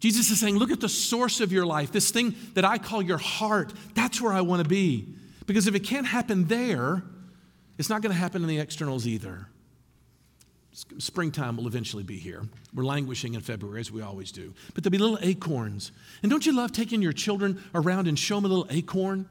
Jesus 0.00 0.30
is 0.30 0.38
saying, 0.38 0.56
look 0.56 0.70
at 0.70 0.80
the 0.80 0.88
source 0.88 1.40
of 1.40 1.52
your 1.52 1.66
life, 1.66 1.90
this 1.90 2.10
thing 2.10 2.34
that 2.54 2.64
I 2.64 2.78
call 2.78 3.02
your 3.02 3.18
heart. 3.18 3.72
That's 3.94 4.20
where 4.20 4.32
I 4.32 4.42
want 4.42 4.62
to 4.62 4.68
be. 4.68 5.08
Because 5.46 5.66
if 5.66 5.74
it 5.74 5.80
can't 5.80 6.06
happen 6.06 6.46
there, 6.46 7.02
it's 7.78 7.88
not 7.88 8.02
going 8.02 8.12
to 8.12 8.18
happen 8.18 8.42
in 8.42 8.48
the 8.48 8.60
externals 8.60 9.06
either. 9.06 9.48
Springtime 10.98 11.56
will 11.56 11.66
eventually 11.66 12.04
be 12.04 12.18
here. 12.18 12.44
We're 12.72 12.84
languishing 12.84 13.34
in 13.34 13.40
February, 13.40 13.80
as 13.80 13.90
we 13.90 14.00
always 14.00 14.30
do. 14.30 14.54
But 14.74 14.84
there'll 14.84 14.92
be 14.92 14.98
little 14.98 15.18
acorns. 15.20 15.90
And 16.22 16.30
don't 16.30 16.46
you 16.46 16.54
love 16.54 16.70
taking 16.70 17.02
your 17.02 17.12
children 17.12 17.60
around 17.74 18.06
and 18.06 18.16
show 18.16 18.36
them 18.36 18.44
a 18.44 18.48
little 18.48 18.66
acorn 18.70 19.28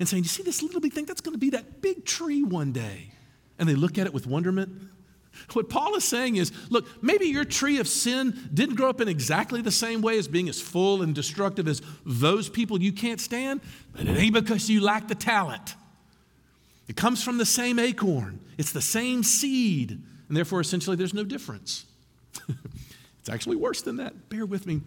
and 0.00 0.08
saying, 0.08 0.24
You 0.24 0.28
see 0.28 0.42
this 0.42 0.60
little 0.60 0.80
big 0.80 0.92
thing? 0.92 1.04
That's 1.04 1.20
going 1.20 1.34
to 1.34 1.38
be 1.38 1.50
that 1.50 1.80
big 1.82 2.04
tree 2.04 2.42
one 2.42 2.72
day. 2.72 3.12
And 3.60 3.68
they 3.68 3.76
look 3.76 3.98
at 3.98 4.06
it 4.06 4.14
with 4.14 4.26
wonderment. 4.26 4.87
What 5.52 5.68
Paul 5.68 5.94
is 5.96 6.04
saying 6.04 6.36
is 6.36 6.52
look, 6.70 6.86
maybe 7.02 7.26
your 7.26 7.44
tree 7.44 7.78
of 7.78 7.88
sin 7.88 8.50
didn't 8.52 8.76
grow 8.76 8.90
up 8.90 9.00
in 9.00 9.08
exactly 9.08 9.62
the 9.62 9.70
same 9.70 10.02
way 10.02 10.18
as 10.18 10.28
being 10.28 10.48
as 10.48 10.60
full 10.60 11.02
and 11.02 11.14
destructive 11.14 11.68
as 11.68 11.82
those 12.04 12.48
people 12.48 12.80
you 12.80 12.92
can't 12.92 13.20
stand, 13.20 13.60
but 13.92 14.06
it 14.06 14.16
ain't 14.16 14.34
because 14.34 14.68
you 14.68 14.80
lack 14.80 15.08
the 15.08 15.14
talent. 15.14 15.74
It 16.88 16.96
comes 16.96 17.22
from 17.22 17.38
the 17.38 17.46
same 17.46 17.78
acorn, 17.78 18.40
it's 18.56 18.72
the 18.72 18.80
same 18.80 19.22
seed, 19.22 19.90
and 20.28 20.36
therefore, 20.36 20.60
essentially, 20.60 20.96
there's 20.96 21.14
no 21.14 21.24
difference. 21.24 21.86
it's 23.20 23.28
actually 23.28 23.56
worse 23.56 23.82
than 23.82 23.96
that. 23.96 24.28
Bear 24.28 24.46
with 24.46 24.66
me. 24.66 24.80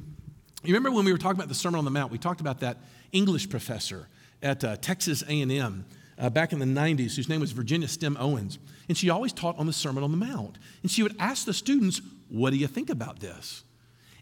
You 0.64 0.76
remember 0.76 0.92
when 0.92 1.06
we 1.06 1.12
were 1.12 1.18
talking 1.18 1.38
about 1.38 1.50
the 1.50 1.56
Sermon 1.56 1.80
on 1.80 1.86
the 1.86 1.92
Mount, 1.92 2.12
we 2.12 2.20
talked 2.20 2.42
about 2.42 2.60
that 2.60 2.78
English 3.12 3.50
professor 3.50 4.08
at 4.44 4.64
uh, 4.64 4.78
Texas 4.78 5.24
A&M 5.28 5.86
uh, 6.22 6.30
back 6.30 6.54
in 6.54 6.60
the 6.60 6.66
90s 6.66 7.16
whose 7.16 7.28
name 7.28 7.42
was 7.42 7.52
Virginia 7.52 7.88
Stem 7.88 8.16
Owens. 8.20 8.60
And 8.88 8.98
she 8.98 9.10
always 9.10 9.34
taught 9.34 9.58
on 9.58 9.66
the 9.66 9.74
Sermon 9.74 10.04
on 10.04 10.12
the 10.12 10.18
Mount. 10.18 10.58
And 10.84 10.92
she 10.92 11.04
would 11.04 11.16
ask 11.20 11.46
the 11.46 11.54
students, 11.54 12.02
What 12.30 12.52
do 12.52 12.58
you 12.58 12.68
think 12.68 12.90
about 12.90 13.20
this? 13.20 13.64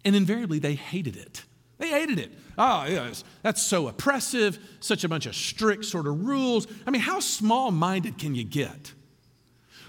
And 0.06 0.16
invariably, 0.16 0.60
they 0.60 0.76
hated 0.76 1.18
it. 1.18 1.44
They 1.78 1.90
hated 1.90 2.20
it. 2.20 2.32
Oh, 2.58 2.86
yes, 2.86 3.24
that's 3.42 3.62
so 3.62 3.88
oppressive, 3.88 4.60
such 4.80 5.04
a 5.04 5.10
bunch 5.10 5.26
of 5.26 5.36
strict 5.36 5.86
sort 5.86 6.08
of 6.08 6.26
rules. 6.26 6.68
I 6.86 6.92
mean, 6.92 7.02
how 7.02 7.20
small 7.20 7.72
minded 7.72 8.18
can 8.18 8.36
you 8.36 8.44
get? 8.44 8.94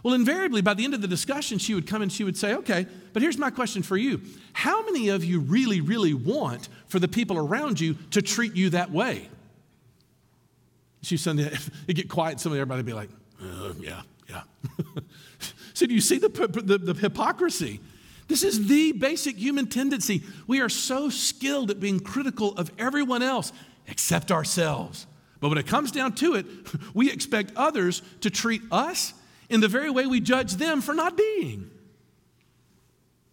Well, 0.02 0.14
invariably, 0.14 0.62
by 0.62 0.74
the 0.74 0.84
end 0.84 0.94
of 0.94 1.02
the 1.02 1.08
discussion, 1.08 1.58
she 1.58 1.74
would 1.74 1.86
come 1.86 2.00
and 2.00 2.10
she 2.10 2.24
would 2.24 2.36
say, 2.36 2.54
Okay, 2.54 2.86
but 3.12 3.22
here's 3.22 3.38
my 3.38 3.50
question 3.50 3.82
for 3.82 3.96
you. 3.96 4.20
How 4.52 4.84
many 4.84 5.08
of 5.08 5.24
you 5.24 5.40
really, 5.40 5.80
really 5.80 6.14
want 6.14 6.68
for 6.88 6.98
the 6.98 7.08
people 7.08 7.36
around 7.36 7.78
you 7.80 7.94
to 8.10 8.20
treat 8.20 8.56
you 8.56 8.70
that 8.70 8.90
way? 8.90 9.28
She 11.02 11.16
said, 11.16 11.38
it 11.38 11.70
get 11.94 12.08
quiet, 12.08 12.40
some 12.40 12.52
of 12.52 12.58
everybody 12.58 12.82
be 12.82 12.92
like, 12.92 13.10
uh, 13.42 13.72
yeah, 13.80 14.02
yeah. 14.28 14.42
so 15.74 15.86
do 15.86 15.94
you 15.94 16.00
see 16.00 16.18
the, 16.18 16.28
the, 16.28 16.78
the 16.78 16.94
hypocrisy? 16.94 17.80
This 18.28 18.44
is 18.44 18.68
the 18.68 18.92
basic 18.92 19.36
human 19.36 19.66
tendency. 19.66 20.22
We 20.46 20.60
are 20.60 20.68
so 20.68 21.10
skilled 21.10 21.70
at 21.70 21.80
being 21.80 21.98
critical 21.98 22.54
of 22.56 22.70
everyone 22.78 23.22
else 23.22 23.52
except 23.88 24.30
ourselves. 24.30 25.06
But 25.40 25.48
when 25.48 25.58
it 25.58 25.66
comes 25.66 25.90
down 25.90 26.14
to 26.16 26.34
it, 26.34 26.46
we 26.94 27.10
expect 27.10 27.52
others 27.56 28.02
to 28.20 28.30
treat 28.30 28.62
us 28.70 29.14
in 29.48 29.60
the 29.60 29.68
very 29.68 29.90
way 29.90 30.06
we 30.06 30.20
judge 30.20 30.54
them 30.54 30.80
for 30.80 30.94
not 30.94 31.16
being. 31.16 31.70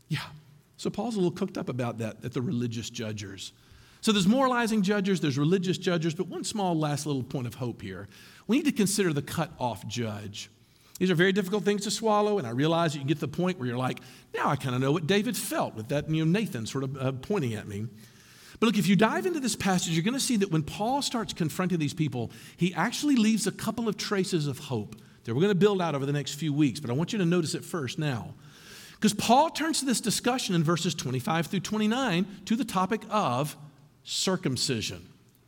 Yeah. 0.08 0.20
So 0.78 0.90
Paul's 0.90 1.16
a 1.16 1.20
little 1.20 1.32
cooked 1.32 1.58
up 1.58 1.70
about 1.70 2.00
that 2.00 2.18
at 2.24 2.34
the 2.34 2.42
religious 2.42 2.90
judges. 2.90 3.52
So 4.08 4.14
there's 4.14 4.26
moralizing 4.26 4.84
judges, 4.84 5.20
there's 5.20 5.38
religious 5.38 5.78
judges, 5.78 6.16
but 6.16 6.30
one 6.30 6.46
small 6.46 6.80
last 6.80 7.06
little 7.06 7.24
point 7.24 7.46
of 7.46 7.56
hope 7.56 7.82
here. 7.82 8.08
We 8.48 8.56
need 8.56 8.64
to 8.64 8.72
consider 8.72 9.12
the 9.12 9.22
cut 9.22 9.52
off 9.60 9.86
judge. 9.86 10.50
These 10.98 11.12
are 11.12 11.16
very 11.16 11.34
difficult 11.34 11.66
things 11.66 11.84
to 11.84 11.92
swallow, 11.92 12.38
and 12.38 12.48
I 12.48 12.52
realize 12.52 12.96
you 12.96 13.04
get 13.04 13.16
to 13.16 13.20
the 13.20 13.28
point 13.28 13.60
where 13.60 13.68
you're 13.68 13.78
like, 13.78 14.00
now 14.34 14.48
I 14.48 14.56
kind 14.56 14.74
of 14.74 14.80
know 14.80 14.94
what 14.94 15.08
David 15.08 15.36
felt 15.36 15.76
with 15.76 15.90
that, 15.90 16.10
you 16.10 16.24
know, 16.24 16.40
Nathan 16.40 16.66
sort 16.66 16.86
of 16.86 16.98
uh, 16.98 17.12
pointing 17.12 17.54
at 17.56 17.68
me. 17.68 17.86
But 18.62 18.68
look, 18.68 18.78
if 18.78 18.88
you 18.88 18.96
dive 18.96 19.26
into 19.26 19.42
this 19.42 19.58
passage, 19.58 19.92
you're 19.92 20.06
going 20.06 20.14
to 20.14 20.22
see 20.22 20.38
that 20.38 20.52
when 20.52 20.64
Paul 20.64 21.02
starts 21.02 21.34
confronting 21.34 21.78
these 21.78 21.94
people, 21.94 22.32
he 22.56 22.74
actually 22.76 23.18
leaves 23.18 23.46
a 23.46 23.52
couple 23.52 23.90
of 23.90 23.98
traces 23.98 24.48
of 24.48 24.58
hope 24.58 24.96
that 25.26 25.36
we're 25.36 25.42
going 25.42 25.52
to 25.52 25.60
build 25.60 25.82
out 25.82 25.96
over 25.96 26.06
the 26.06 26.14
next 26.14 26.36
few 26.36 26.54
weeks. 26.54 26.80
But 26.80 26.92
I 26.92 26.94
want 26.94 27.12
you 27.12 27.20
to 27.20 27.26
notice 27.26 27.56
it 27.56 27.66
first 27.66 28.00
now. 28.00 28.36
Because 28.94 29.14
Paul 29.14 29.50
turns 29.50 29.82
to 29.82 29.86
this 29.86 30.00
discussion 30.00 30.56
in 30.56 30.64
verses 30.64 30.96
25 30.96 31.48
through 31.48 31.60
29 31.60 32.26
to 32.46 32.56
the 32.56 32.64
topic 32.64 33.02
of 33.10 33.58
circumcision. 34.08 35.06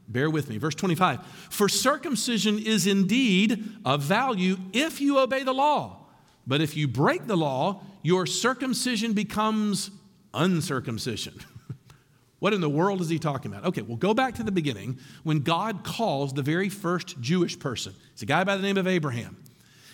Bear 0.10 0.30
with 0.30 0.50
me. 0.50 0.58
Verse 0.58 0.76
25 0.76 1.26
For 1.50 1.70
circumcision 1.70 2.60
is 2.60 2.86
indeed 2.86 3.64
of 3.86 4.02
value 4.02 4.58
if 4.74 5.00
you 5.00 5.18
obey 5.18 5.44
the 5.44 5.54
law. 5.54 6.06
But 6.46 6.62
if 6.62 6.76
you 6.76 6.88
break 6.88 7.26
the 7.26 7.38
law, 7.38 7.84
your 8.02 8.26
circumcision 8.26 9.14
becomes 9.14 9.92
uncircumcision. 10.34 11.40
what 12.40 12.54
in 12.54 12.62
the 12.62 12.70
world 12.70 13.02
is 13.02 13.10
he 13.10 13.20
talking 13.20 13.52
about? 13.52 13.66
Okay, 13.66 13.82
well, 13.82 13.98
go 13.98 14.14
back 14.14 14.36
to 14.36 14.44
the 14.44 14.52
beginning 14.52 15.00
when 15.24 15.40
God 15.40 15.84
calls 15.84 16.34
the 16.34 16.42
very 16.42 16.70
first 16.70 17.22
Jewish 17.22 17.58
person. 17.58 17.94
It's 18.14 18.24
a 18.24 18.26
guy 18.26 18.44
by 18.44 18.58
the 18.58 18.64
name 18.64 18.78
of 18.78 18.88
Abraham. 18.88 19.38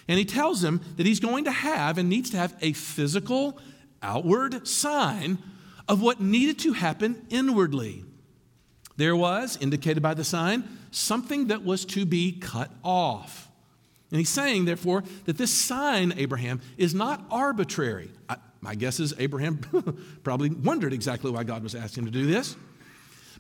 And 0.08 0.18
he 0.18 0.26
tells 0.26 0.64
him 0.64 0.82
that 0.98 1.06
he's 1.06 1.20
going 1.20 1.44
to 1.44 1.52
have 1.52 1.98
and 1.98 2.08
needs 2.10 2.30
to 2.30 2.38
have 2.38 2.56
a 2.62 2.74
physical, 2.74 3.60
outward 4.02 4.68
sign 4.68 5.40
of 5.88 6.02
what 6.02 6.22
needed 6.22 6.58
to 6.60 6.74
happen 6.74 7.26
inwardly. 7.30 8.06
There 8.98 9.16
was, 9.16 9.58
indicated 9.58 10.02
by 10.02 10.14
the 10.14 10.24
sign, 10.24 10.64
something 10.92 11.48
that 11.48 11.64
was 11.64 11.86
to 11.86 12.06
be 12.06 12.32
cut 12.32 12.72
off. 12.84 13.50
And 14.12 14.20
he's 14.20 14.30
saying, 14.30 14.66
therefore, 14.66 15.04
that 15.26 15.38
this 15.38 15.52
sign, 15.52 16.14
Abraham, 16.18 16.62
is 16.78 16.94
not 16.94 17.26
arbitrary. 17.30 18.12
I, 18.30 18.38
my 18.62 18.76
guess 18.76 19.00
is 19.00 19.14
Abraham 19.18 19.58
probably 20.24 20.50
wondered 20.50 20.94
exactly 20.94 21.32
why 21.32 21.44
God 21.44 21.64
was 21.64 21.76
asking 21.76 22.04
him 22.04 22.14
to 22.14 22.20
do 22.20 22.26
this. 22.26 22.56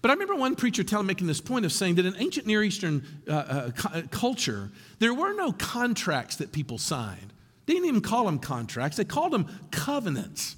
But 0.02 0.12
I 0.12 0.13
remember 0.13 0.36
one 0.36 0.56
preacher 0.56 0.84
telling, 0.84 1.08
making 1.08 1.28
this 1.28 1.41
point 1.41 1.65
of 1.65 1.72
saying 1.72 1.96
that 1.96 2.06
in 2.06 2.15
ancient 2.18 2.46
Near 2.46 2.62
Eastern 2.62 3.04
uh, 3.28 3.32
uh, 3.32 3.72
uh, 3.86 4.02
culture, 4.12 4.72
there 5.00 5.13
were 5.13 5.34
no 5.34 5.52
contracts 5.52 6.36
that 6.36 6.52
people 6.52 6.78
signed. 6.78 7.34
They 7.65 7.74
didn't 7.74 7.88
even 7.88 8.02
call 8.02 8.26
them 8.26 8.38
contracts, 8.38 8.98
they 8.98 9.06
called 9.06 9.32
them 9.32 9.48
covenants. 9.72 10.58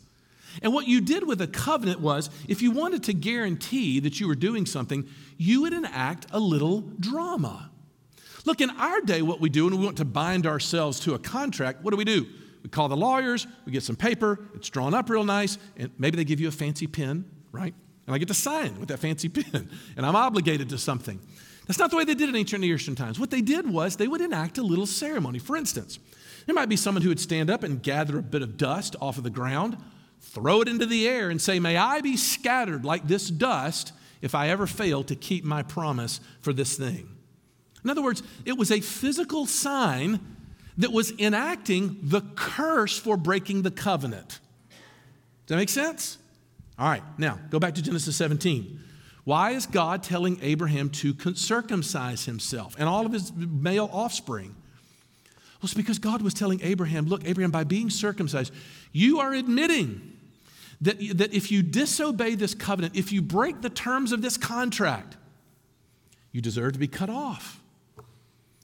And 0.62 0.74
what 0.74 0.88
you 0.88 1.02
did 1.02 1.28
with 1.28 1.42
a 1.42 1.48
covenant 1.48 2.00
was 2.00 2.30
if 2.48 2.62
you 2.62 2.72
wanted 2.72 3.04
to 3.04 3.14
guarantee 3.14 4.00
that 4.00 4.20
you 4.20 4.28
were 4.28 4.36
doing 4.36 4.66
something, 4.66 5.08
you 5.38 5.62
would 5.62 5.74
enact 5.74 6.28
a 6.32 6.40
little 6.40 6.82
drama. 7.00 7.70
Look, 8.46 8.62
in 8.62 8.70
our 8.70 9.02
day, 9.02 9.22
what 9.22 9.42
we 9.42 9.50
do 9.50 9.66
when 9.66 9.78
we 9.78 9.84
want 9.84 9.98
to 9.98 10.06
bind 10.06 10.48
ourselves 10.48 11.00
to 11.02 11.14
a 11.16 11.20
contract, 11.20 11.84
what 11.84 11.92
do 11.92 11.98
we 11.98 12.06
do? 12.06 12.26
We 12.64 12.70
call 12.70 12.88
the 12.88 12.98
lawyers, 12.98 13.46
we 13.66 13.72
get 13.72 13.84
some 13.84 13.96
paper, 13.96 14.40
it's 14.56 14.70
drawn 14.70 14.94
up 14.94 15.10
real 15.10 15.24
nice, 15.24 15.58
and 15.76 15.92
maybe 15.98 16.18
they 16.18 16.24
give 16.24 16.40
you 16.40 16.48
a 16.48 16.52
fancy 16.52 16.88
pen, 16.88 17.26
right? 17.52 17.74
And 18.06 18.16
I 18.16 18.18
get 18.18 18.30
to 18.30 18.34
sign 18.34 18.80
with 18.80 18.90
that 18.90 19.00
fancy 19.00 19.30
pen, 19.30 19.70
and 19.96 20.06
I'm 20.06 20.16
obligated 20.16 20.70
to 20.70 20.78
something. 20.78 21.20
That's 21.68 21.78
not 21.78 21.92
the 21.92 21.98
way 21.98 22.06
they 22.06 22.16
did 22.16 22.24
it 22.24 22.30
in 22.30 22.36
ancient 22.38 22.62
Near 22.62 22.76
Eastern 22.76 22.96
times. 22.96 23.20
What 23.20 23.30
they 23.30 23.42
did 23.42 23.70
was 23.70 23.98
they 23.98 24.08
would 24.08 24.22
enact 24.22 24.58
a 24.58 24.64
little 24.64 24.86
ceremony. 24.86 25.40
For 25.40 25.58
instance, 25.58 26.00
there 26.46 26.56
might 26.56 26.70
be 26.70 26.78
someone 26.78 27.02
who 27.02 27.10
would 27.10 27.20
stand 27.20 27.50
up 27.50 27.64
and 27.64 27.84
gather 27.84 28.18
a 28.20 28.24
bit 28.24 28.42
of 28.42 28.56
dust 28.56 28.96
off 29.02 29.18
of 29.18 29.26
the 29.26 29.30
ground 29.30 29.78
throw 30.22 30.62
it 30.62 30.68
into 30.68 30.86
the 30.86 31.08
air 31.08 31.30
and 31.30 31.42
say, 31.42 31.60
May 31.60 31.78
I 31.78 32.02
be 32.02 32.18
scattered 32.18 32.86
like 32.86 33.08
this 33.08 33.30
dust 33.30 33.94
if 34.22 34.36
I 34.36 34.50
ever 34.50 34.68
fail 34.68 35.04
to 35.06 35.16
keep 35.16 35.44
my 35.44 35.64
promise 35.64 36.20
for 36.42 36.54
this 36.54 36.78
thing. 36.78 37.10
In 37.84 37.90
other 37.90 38.02
words, 38.02 38.24
it 38.46 38.58
was 38.58 38.72
a 38.72 38.82
physical 38.82 39.46
sign 39.46 40.20
that 40.78 40.92
was 40.92 41.12
enacting 41.20 41.98
the 42.04 42.22
curse 42.36 42.98
for 42.98 43.18
breaking 43.18 43.62
the 43.64 43.72
covenant. 43.72 44.40
Does 45.46 45.48
that 45.48 45.56
make 45.58 45.70
sense? 45.70 46.18
All 46.78 46.88
right, 46.90 47.04
now 47.18 47.40
go 47.50 47.60
back 47.60 47.76
to 47.76 47.82
Genesis 47.82 48.16
17. 48.16 48.80
Why 49.24 49.52
is 49.52 49.66
God 49.66 50.04
telling 50.04 50.40
Abraham 50.42 50.90
to 50.92 51.16
circumcise 51.36 52.26
himself 52.26 52.76
and 52.78 52.88
all 52.88 53.06
of 53.06 53.12
his 53.12 53.34
male 53.34 53.90
offspring? 53.92 54.56
Well, 55.60 55.66
it's 55.66 55.74
because 55.74 56.00
God 56.00 56.22
was 56.22 56.34
telling 56.34 56.62
Abraham, 56.62 57.08
look, 57.08 57.26
Abraham, 57.26 57.52
by 57.52 57.64
being 57.64 57.90
circumcised, 57.90 58.54
you 58.92 59.20
are 59.20 59.34
admitting 59.34 60.18
that, 60.82 60.98
that 61.18 61.34
if 61.34 61.52
you 61.52 61.64
disobey 61.64 62.36
this 62.36 62.54
covenant, 62.54 62.96
if 62.96 63.12
you 63.12 63.22
break 63.22 63.62
the 63.62 63.70
terms 63.70 64.12
of 64.12 64.22
this 64.22 64.38
contract, 64.38 65.18
you 66.32 66.42
deserve 66.42 66.74
to 66.74 66.80
be 66.80 66.88
cut 66.88 67.10
off. 67.10 67.60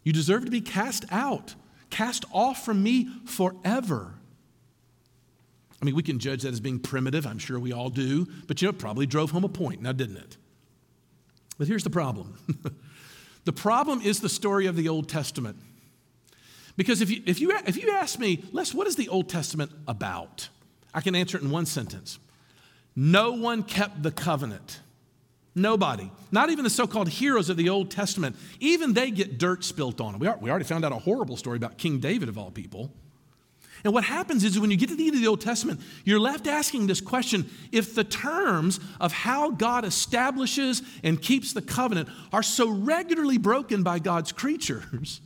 You 0.04 0.14
deserve 0.14 0.46
to 0.46 0.52
be 0.52 0.62
cast 0.62 1.06
out, 1.12 1.56
cast 1.90 2.26
off 2.32 2.64
from 2.64 2.84
me 2.84 3.10
forever. 3.26 4.14
I 5.82 5.86
mean, 5.86 5.96
we 5.96 6.04
can 6.04 6.20
judge 6.20 6.44
that 6.44 6.54
as 6.54 6.60
being 6.60 6.80
primitive. 6.80 7.26
I'm 7.26 7.40
sure 7.40 7.60
we 7.60 7.74
all 7.74 7.90
do. 7.90 8.28
But 8.48 8.62
you 8.62 8.68
know, 8.68 8.70
it 8.70 8.80
probably 8.80 9.06
drove 9.06 9.32
home 9.32 9.44
a 9.44 9.50
point 9.50 9.82
now, 9.82 9.92
didn't 9.92 10.18
it? 10.18 10.38
But 11.58 11.68
here's 11.68 11.84
the 11.84 11.90
problem 11.90 12.38
the 13.46 13.54
problem 13.54 14.02
is 14.02 14.20
the 14.20 14.30
story 14.30 14.66
of 14.66 14.76
the 14.76 14.88
Old 14.88 15.10
Testament. 15.10 15.58
Because 16.76 17.02
if 17.02 17.10
you, 17.10 17.22
if 17.26 17.40
you, 17.40 17.52
if 17.66 17.82
you 17.82 17.92
ask 17.92 18.20
me, 18.20 18.44
Les, 18.52 18.74
what 18.74 18.88
is 18.88 18.96
the 18.96 19.10
Old 19.10 19.30
Testament 19.30 19.72
about? 19.88 20.50
I 20.94 21.02
can 21.02 21.16
answer 21.16 21.38
it 21.38 21.44
in 21.44 21.50
one 21.50 21.66
sentence 21.66 22.20
No 22.96 23.34
one 23.34 23.64
kept 23.64 24.04
the 24.04 24.12
covenant. 24.12 24.80
Nobody. 25.56 26.10
Not 26.32 26.50
even 26.50 26.64
the 26.64 26.70
so 26.70 26.88
called 26.88 27.10
heroes 27.10 27.50
of 27.50 27.58
the 27.58 27.70
Old 27.70 27.92
Testament. 27.92 28.36
Even 28.60 28.94
they 28.94 29.12
get 29.12 29.38
dirt 29.38 29.64
spilt 29.64 30.02
on 30.02 30.14
them. 30.14 30.20
We, 30.20 30.28
we 30.42 30.50
already 30.50 30.66
found 30.66 30.84
out 30.84 30.92
a 30.92 30.98
horrible 30.98 31.38
story 31.38 31.58
about 31.58 31.78
King 31.78 32.00
David, 32.00 32.28
of 32.28 32.40
all 32.40 32.50
people. 32.50 32.92
And 33.84 33.94
what 33.94 34.04
happens 34.04 34.44
is 34.44 34.60
when 34.60 34.72
you 34.72 34.78
get 34.78 34.90
to 34.90 34.96
the 34.96 35.06
end 35.06 35.16
of 35.16 35.22
the 35.22 35.28
Old 35.28 35.42
Testament, 35.42 35.82
you're 36.06 36.20
left 36.20 36.48
asking 36.48 36.88
this 36.88 37.02
question 37.02 37.50
if 37.72 37.94
the 37.94 38.04
terms 38.04 38.80
of 39.00 39.12
how 39.12 39.52
God 39.52 39.84
establishes 39.84 40.82
and 41.04 41.22
keeps 41.22 41.54
the 41.54 41.62
covenant 41.62 42.10
are 42.32 42.44
so 42.44 42.70
regularly 42.70 43.38
broken 43.38 43.84
by 43.84 44.00
God's 44.00 44.32
creatures, 44.32 45.22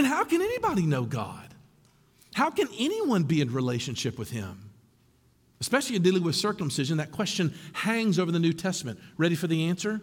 then 0.00 0.10
how 0.10 0.24
can 0.24 0.40
anybody 0.40 0.86
know 0.86 1.04
God? 1.04 1.54
How 2.32 2.48
can 2.48 2.68
anyone 2.78 3.24
be 3.24 3.42
in 3.42 3.52
relationship 3.52 4.18
with 4.18 4.30
Him? 4.30 4.70
Especially 5.60 5.96
in 5.96 6.02
dealing 6.02 6.22
with 6.22 6.36
circumcision, 6.36 6.96
that 6.96 7.12
question 7.12 7.52
hangs 7.74 8.18
over 8.18 8.32
the 8.32 8.38
New 8.38 8.54
Testament. 8.54 8.98
Ready 9.18 9.34
for 9.34 9.46
the 9.46 9.64
answer? 9.66 10.00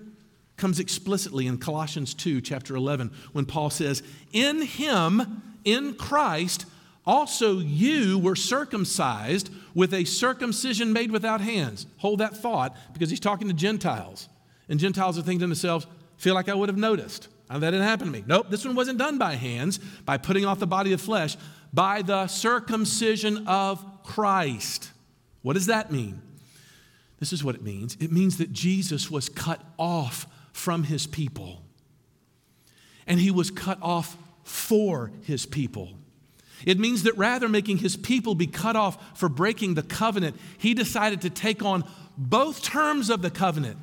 Comes 0.56 0.80
explicitly 0.80 1.48
in 1.48 1.58
Colossians 1.58 2.14
2, 2.14 2.42
chapter 2.42 2.76
11, 2.76 3.12
when 3.32 3.46
Paul 3.46 3.72
says, 3.72 4.04
In 4.32 4.62
him, 4.62 5.42
in 5.64 5.96
Christ, 5.96 6.68
also 7.04 7.58
you 7.58 8.20
were 8.20 8.36
circumcised 8.36 9.50
with 9.74 9.96
a 9.96 10.06
circumcision 10.06 10.94
made 10.94 11.12
without 11.12 11.42
hands. 11.42 11.88
Hold 11.98 12.20
that 12.20 12.38
thought 12.38 12.76
because 12.94 13.10
he's 13.10 13.20
talking 13.20 13.48
to 13.48 13.54
Gentiles. 13.54 14.30
And 14.70 14.80
Gentiles 14.80 15.18
are 15.18 15.24
thinking 15.24 15.40
to 15.40 15.48
themselves, 15.48 15.88
feel 16.18 16.36
like 16.36 16.50
I 16.50 16.54
would 16.54 16.70
have 16.70 16.78
noticed. 16.78 17.30
That 17.50 17.60
didn't 17.60 17.84
happen 17.84 18.08
to 18.08 18.12
me. 18.12 18.24
Nope, 18.28 18.48
this 18.50 18.66
one 18.66 18.76
wasn't 18.76 18.98
done 18.98 19.18
by 19.18 19.36
hands, 19.36 19.78
by 19.78 20.18
putting 20.18 20.46
off 20.46 20.60
the 20.60 20.68
body 20.68 20.94
of 20.94 21.02
flesh, 21.02 21.38
by 21.74 22.02
the 22.02 22.28
circumcision 22.28 23.48
of 23.48 24.04
Christ. 24.04 24.92
What 25.42 25.54
does 25.54 25.68
that 25.68 25.92
mean? 25.92 26.22
This 27.20 27.34
is 27.34 27.44
what 27.44 27.56
it 27.56 27.64
means 27.64 27.98
it 28.00 28.12
means 28.12 28.38
that 28.38 28.52
Jesus 28.52 29.10
was 29.10 29.30
cut 29.30 29.62
off 29.78 30.28
from 30.52 30.84
his 30.84 31.08
people, 31.08 31.62
and 33.06 33.20
he 33.20 33.32
was 33.32 33.50
cut 33.50 33.80
off 33.82 34.18
for 34.44 35.12
his 35.24 35.46
people. 35.46 35.94
It 36.66 36.80
means 36.80 37.04
that 37.04 37.16
rather 37.18 37.48
making 37.48 37.78
his 37.78 37.96
people 37.96 38.34
be 38.34 38.48
cut 38.48 38.76
off 38.76 39.18
for 39.18 39.30
breaking 39.30 39.76
the 39.76 39.84
covenant, 39.84 40.36
he 40.58 40.74
decided 40.74 41.22
to 41.22 41.30
take 41.30 41.64
on 41.64 41.84
both 42.18 42.64
terms 42.64 43.10
of 43.10 43.22
the 43.22 43.30
covenant. 43.30 43.78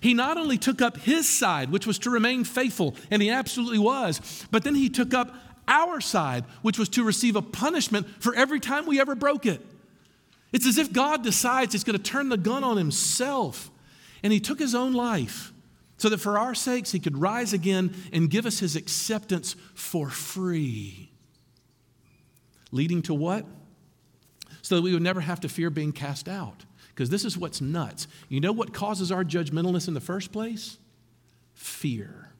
He 0.00 0.14
not 0.14 0.38
only 0.38 0.56
took 0.58 0.80
up 0.80 0.96
his 0.96 1.28
side, 1.28 1.70
which 1.70 1.86
was 1.86 1.98
to 2.00 2.10
remain 2.10 2.44
faithful, 2.44 2.94
and 3.10 3.20
he 3.20 3.30
absolutely 3.30 3.78
was, 3.78 4.46
but 4.50 4.64
then 4.64 4.74
he 4.74 4.88
took 4.88 5.12
up 5.12 5.34
our 5.68 6.00
side, 6.00 6.44
which 6.62 6.78
was 6.78 6.88
to 6.90 7.04
receive 7.04 7.36
a 7.36 7.42
punishment 7.42 8.08
for 8.22 8.34
every 8.34 8.60
time 8.60 8.86
we 8.86 9.00
ever 9.00 9.14
broke 9.14 9.46
it. 9.46 9.60
It's 10.52 10.66
as 10.66 10.78
if 10.78 10.92
God 10.92 11.22
decides 11.22 11.72
he's 11.72 11.84
going 11.84 11.96
to 11.96 12.02
turn 12.02 12.28
the 12.28 12.36
gun 12.36 12.64
on 12.64 12.76
himself. 12.76 13.70
And 14.22 14.32
he 14.32 14.40
took 14.40 14.58
his 14.58 14.74
own 14.74 14.92
life 14.92 15.52
so 15.96 16.08
that 16.08 16.18
for 16.18 16.38
our 16.38 16.54
sakes 16.54 16.92
he 16.92 16.98
could 16.98 17.16
rise 17.16 17.52
again 17.52 17.94
and 18.12 18.28
give 18.28 18.46
us 18.46 18.58
his 18.58 18.74
acceptance 18.74 19.54
for 19.74 20.10
free. 20.10 21.10
Leading 22.72 23.02
to 23.02 23.14
what? 23.14 23.46
so 24.62 24.76
that 24.76 24.82
we 24.82 24.92
would 24.92 25.02
never 25.02 25.20
have 25.20 25.40
to 25.40 25.48
fear 25.48 25.70
being 25.70 25.92
cast 25.92 26.28
out. 26.28 26.64
Because 27.00 27.08
this 27.08 27.24
is 27.24 27.38
what's 27.38 27.62
nuts. 27.62 28.06
You 28.28 28.40
know 28.40 28.52
what 28.52 28.74
causes 28.74 29.10
our 29.10 29.24
judgmentalness 29.24 29.88
in 29.88 29.94
the 29.94 30.02
first 30.02 30.32
place? 30.32 30.76
Fear. 31.54 32.30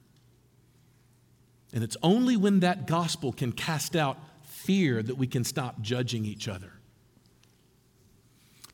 And 1.73 1.83
it's 1.83 1.97
only 2.03 2.37
when 2.37 2.59
that 2.59 2.85
gospel 2.85 3.33
can 3.33 3.53
cast 3.53 3.95
out 3.95 4.19
fear 4.43 5.01
that 5.01 5.15
we 5.15 5.25
can 5.25 5.43
stop 5.43 5.81
judging 5.81 6.25
each 6.25 6.47
other. 6.47 6.73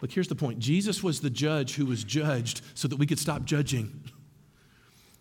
Look, 0.02 0.12
here's 0.12 0.28
the 0.28 0.36
point 0.36 0.60
Jesus 0.60 1.02
was 1.02 1.21
the 1.21 1.30
judge 1.30 1.76
who 1.76 1.86
was 1.86 2.04
judged 2.04 2.60
so 2.73 2.89
that 2.89 2.97
we 2.97 3.06
could 3.06 3.17
stop 3.17 3.45
judging. 3.45 4.04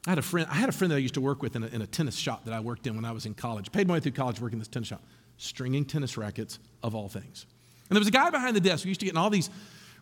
I 0.05 0.11
had 0.11 0.19
a 0.19 0.23
friend, 0.23 0.49
I 0.51 0.57
had 0.57 0.69
a 0.69 0.73
friend 0.73 0.91
that 0.91 0.97
I 0.97 0.99
used 0.99 1.15
to 1.15 1.21
work 1.21 1.43
with 1.43 1.55
in 1.55 1.63
a, 1.63 1.69
in 1.69 1.81
a 1.81 1.87
tennis 1.87 2.17
shop 2.17 2.45
that 2.45 2.53
I 2.53 2.59
worked 2.59 2.89
in 2.89 2.97
when 2.97 3.05
I 3.05 3.13
was 3.13 3.25
in 3.25 3.35
college. 3.35 3.71
Paid 3.71 3.87
my 3.87 3.95
way 3.95 4.01
through 4.01 4.13
college 4.13 4.41
working 4.41 4.57
in 4.57 4.59
this 4.59 4.67
tennis 4.67 4.89
shop, 4.89 5.05
stringing 5.37 5.85
tennis 5.85 6.19
rackets 6.19 6.59
of 6.83 6.97
all 6.97 7.09
things. 7.09 7.47
And 7.89 7.95
there 7.95 8.01
was 8.01 8.09
a 8.09 8.11
guy 8.11 8.31
behind 8.31 8.57
the 8.57 8.61
desk 8.61 8.83
who 8.83 8.89
used 8.89 8.99
to 8.99 9.07
get 9.07 9.13
in 9.13 9.19
all 9.19 9.31
these 9.31 9.49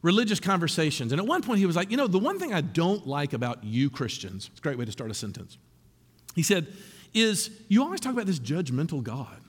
religious 0.04 0.38
conversations. 0.38 1.12
And 1.12 1.20
at 1.20 1.26
one 1.26 1.42
point 1.42 1.58
he 1.58 1.66
was 1.66 1.74
like, 1.74 1.90
You 1.90 1.96
know, 1.96 2.06
the 2.06 2.18
one 2.18 2.38
thing 2.38 2.52
I 2.52 2.60
don't 2.60 3.04
like 3.06 3.32
about 3.32 3.64
you 3.64 3.90
Christians, 3.90 4.48
it's 4.52 4.60
a 4.60 4.62
great 4.62 4.78
way 4.78 4.84
to 4.84 4.92
start 4.92 5.10
a 5.10 5.14
sentence. 5.14 5.58
He 6.36 6.42
said, 6.42 6.68
is 7.14 7.50
you 7.68 7.82
always 7.82 8.00
talk 8.00 8.12
about 8.12 8.26
this 8.26 8.40
judgmental 8.40 9.02
God. 9.02 9.40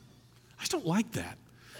I 0.57 0.61
just 0.61 0.71
don't 0.71 0.85
like 0.85 1.11
that. 1.13 1.37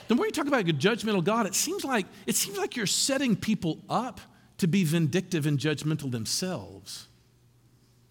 The 0.08 0.16
more 0.16 0.26
you 0.26 0.32
talk 0.32 0.48
about 0.48 0.62
a 0.62 0.74
judgmental 0.74 1.24
God, 1.24 1.46
it 1.46 1.56
seems 1.56 1.86
like 1.86 2.06
it 2.28 2.36
seems 2.36 2.58
like 2.58 2.76
you're 2.76 2.86
setting 2.86 3.36
people 3.36 3.80
up 3.90 4.20
to 4.58 4.68
be 4.68 4.84
vindictive 4.84 5.46
and 5.46 5.58
judgmental 5.58 6.12
themselves. 6.12 7.08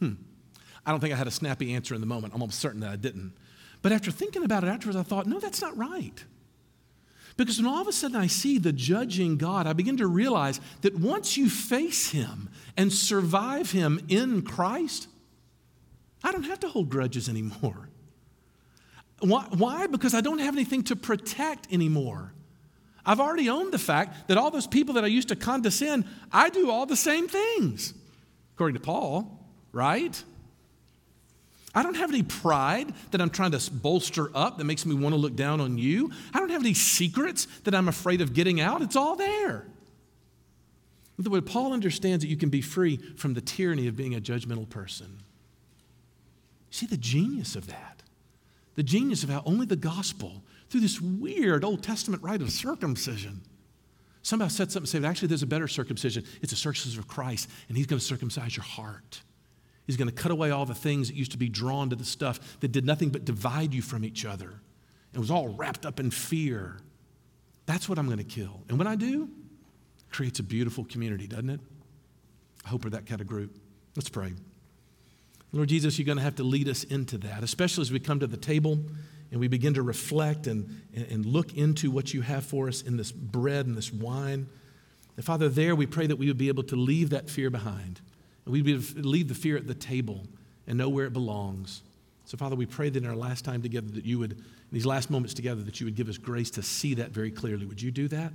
Hmm. 0.00 0.14
I 0.87 0.90
don't 0.90 1.00
think 1.00 1.14
I 1.14 1.16
had 1.16 1.27
a 1.27 1.33
snappy 1.33 1.74
answer 1.74 1.94
in 1.94 2.00
the 2.00 2.07
moment. 2.07 2.35
I'm 2.35 2.42
almost 2.42 2.61
certain 2.61 2.81
that 2.81 2.90
I 2.90 2.96
didn't. 2.96 3.33
But 3.83 3.92
after 3.92 4.11
thinking 4.11 4.44
about 4.44 4.64
it 4.64 4.68
afterwards, 4.68 4.96
I 4.96 5.03
thought, 5.03 5.27
no, 5.27 5.38
that's 5.38 5.61
not 5.61 5.77
right. 5.77 6.24
Because 7.37 7.59
when 7.59 7.66
all 7.66 7.81
of 7.81 7.88
a 7.88 7.92
sudden 7.92 8.16
I 8.16 8.29
see 8.29 8.59
the 8.59 8.73
judging 8.73 9.37
God, 9.37 9.66
I 9.66 9.73
begin 9.73 9.97
to 9.97 10.07
realize 10.07 10.61
that 10.83 10.94
once 10.97 11.37
you 11.37 11.51
face 11.51 12.11
Him 12.11 12.49
and 12.77 12.92
survive 12.92 13.73
Him 13.73 14.01
in 14.09 14.42
Christ, 14.42 15.09
I 16.23 16.33
don't 16.33 16.44
have 16.44 16.61
to 16.61 16.68
hold 16.68 16.88
grudges 16.88 17.29
anymore. 17.29 17.88
Why? 19.20 19.87
Because 19.87 20.14
I 20.14 20.20
don't 20.20 20.38
have 20.38 20.55
anything 20.55 20.85
to 20.85 20.97
protect 20.97 21.73
anymore. 21.73 22.33
I've 23.07 23.20
already 23.20 23.49
owned 23.49 23.73
the 23.73 23.79
fact 23.79 24.29
that 24.29 24.38
all 24.38 24.51
those 24.51 24.66
people 24.66 24.94
that 24.94 25.05
I 25.05 25.09
used 25.09 25.29
to 25.29 25.37
condescend, 25.37 26.05
I 26.33 26.51
do 26.51 26.70
all 26.70 26.87
the 26.87 26.97
same 26.97 27.29
things, 27.29 27.94
according 28.55 28.75
to 28.75 28.81
Paul, 28.81 29.47
right? 29.73 30.23
I 31.75 31.83
don't 31.83 31.97
have 31.97 32.11
any 32.11 32.23
pride 32.23 32.93
that 33.11 33.21
I'm 33.21 33.31
trying 33.31 33.51
to 33.51 33.71
bolster 33.71 34.31
up 34.35 34.59
that 34.59 34.65
makes 34.65 34.87
me 34.87 34.95
want 34.95 35.15
to 35.15 35.21
look 35.21 35.35
down 35.35 35.61
on 35.61 35.77
you. 35.77 36.11
I 36.33 36.39
don't 36.39 36.51
have 36.51 36.63
any 36.63 36.75
secrets 36.75 37.47
that 37.65 37.75
I'm 37.75 37.89
afraid 37.89 38.21
of 38.21 38.33
getting 38.33 38.61
out. 38.61 38.81
It's 38.81 38.97
all 38.97 39.17
there. 39.17 39.67
The 41.19 41.31
way 41.31 41.41
Paul 41.41 41.73
understands 41.73 42.25
that 42.25 42.29
you 42.29 42.37
can 42.37 42.49
be 42.49 42.61
free 42.61 42.97
from 43.17 43.35
the 43.35 43.41
tyranny 43.41 43.87
of 43.87 43.97
being 43.97 44.15
a 44.15 44.21
judgmental 44.21 44.69
person. 44.69 45.21
See 46.71 46.87
the 46.87 46.97
genius 46.97 47.55
of 47.55 47.69
that. 47.69 48.03
The 48.75 48.83
genius 48.83 49.23
of 49.23 49.31
how 49.31 49.43
only 49.47 49.67
the 49.67 49.77
gospel, 49.77 50.43
through 50.69 50.81
this 50.81 51.01
weird 51.01 51.65
Old 51.65 51.85
Testament 51.85 52.23
rite 52.23 52.43
of 52.43 52.51
circumcision, 52.51 53.43
somehow 54.23 54.49
sets 54.49 54.75
up 54.75 54.83
and 54.83 54.89
says, 54.89 55.05
actually, 55.05 55.29
there's 55.29 55.45
a 55.45 55.47
better 55.47 55.69
circumcision. 55.69 56.25
It's 56.43 56.53
a 56.53 56.57
circumcision 56.57 56.99
of 56.99 57.07
Christ, 57.07 57.49
and 57.69 57.77
He's 57.77 57.87
going 57.87 58.01
to 58.01 58.05
circumcise 58.05 58.57
your 58.57 58.65
heart. 58.65 59.23
He's 59.87 59.97
going 59.97 60.09
to 60.09 60.14
cut 60.14 60.33
away 60.33 60.51
all 60.51 60.64
the 60.64 60.75
things 60.75 61.09
that 61.09 61.16
used 61.16 61.33
to 61.33 61.38
be 61.38 61.49
drawn 61.49 61.90
to 61.90 61.97
the 61.97 62.05
stuff 62.05 62.59
that 62.61 62.73
did 62.73 62.87
nothing 62.87 63.11
but 63.11 63.25
divide 63.25 63.75
you 63.75 63.83
from 63.83 64.05
each 64.05 64.25
other. 64.25 64.55
It 65.12 65.18
was 65.18 65.31
all 65.31 65.49
wrapped 65.49 65.85
up 65.85 66.01
in 66.01 66.11
fear. 66.11 66.79
That's 67.66 67.88
what 67.88 67.99
I'm 67.99 68.07
going 68.07 68.18
to 68.18 68.25
kill. 68.25 68.62
And 68.68 68.79
when 68.79 68.87
I 68.87 68.97
do, 68.97 69.29
it 69.99 70.12
creates 70.12 70.38
a 70.38 70.42
beautiful 70.42 70.85
community, 70.85 71.27
doesn't 71.27 71.51
it? 71.51 71.61
I 72.64 72.70
hope 72.70 72.85
we're 72.85 72.90
that 72.90 73.07
kind 73.07 73.20
of 73.20 73.27
group. 73.27 73.57
Let's 73.94 74.09
pray. 74.09 74.33
Lord 75.53 75.68
Jesus, 75.68 75.99
you're 75.99 76.07
going 76.07 76.18
to 76.18 76.25
have 76.25 76.37
to 76.37 76.42
lead 76.42 76.68
us 76.68 76.83
into 76.85 77.18
that, 77.18 77.44
especially 77.44 77.83
as 77.83 77.92
we 77.92 78.01
come 78.01 78.18
to 78.20 78.27
the 78.27 78.37
table 78.37 78.81
and 79.31 79.40
we 79.40 79.49
begin 79.49 79.75
to 79.75 79.83
reflect 79.83 80.47
and, 80.47 80.83
and 80.94 81.25
look 81.27 81.57
into 81.57 81.90
what 81.90 82.12
you 82.12 82.23
have 82.23 82.44
for 82.44 82.68
us 82.68 82.83
in 82.83 82.97
this 82.97 83.12
bread 83.12 83.66
and 83.66 83.77
this 83.77 83.92
wine. 83.92 84.49
And 85.16 85.25
Father, 85.25 85.49
there 85.49 85.77
we 85.77 85.87
pray 85.87 86.07
that 86.07 86.16
we 86.16 86.27
would 86.27 86.38
be 86.38 86.49
able 86.49 86.64
to 86.64 86.77
leave 86.77 87.11
that 87.11 87.31
fear 87.31 87.51
behind. 87.51 88.01
And 88.44 88.52
we'd 88.52 88.66
leave 88.96 89.28
the 89.28 89.35
fear 89.35 89.57
at 89.57 89.66
the 89.66 89.74
table 89.74 90.22
and 90.66 90.78
know 90.78 90.88
where 90.88 91.07
it 91.07 91.12
belongs. 91.12 91.83
So, 92.26 92.37
Father, 92.37 92.57
we 92.57 92.66
pray 92.66 92.88
that 92.90 93.02
in 93.02 93.09
our 93.09 93.16
last 93.16 93.44
time 93.44 93.62
together 93.62 93.88
that 93.92 94.04
you 94.04 94.18
would, 94.18 94.33
in 94.33 94.44
these 94.72 94.87
last 94.87 95.11
moments 95.11 95.35
together, 95.35 95.62
that 95.62 95.80
you 95.80 95.87
would 95.87 95.94
give 95.94 96.09
us 96.09 96.18
grace 96.18 96.50
to 96.52 96.62
see 96.62 96.94
that 96.94 97.11
very 97.11 97.30
clearly. 97.30 97.66
Would 97.66 97.83
you 97.83 97.90
do 97.90 98.09
that? 98.09 98.33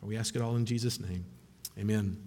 For 0.00 0.06
we 0.06 0.16
ask 0.16 0.34
it 0.34 0.42
all 0.42 0.56
in 0.56 0.64
Jesus' 0.64 1.00
name. 1.00 1.24
Amen. 1.78 2.25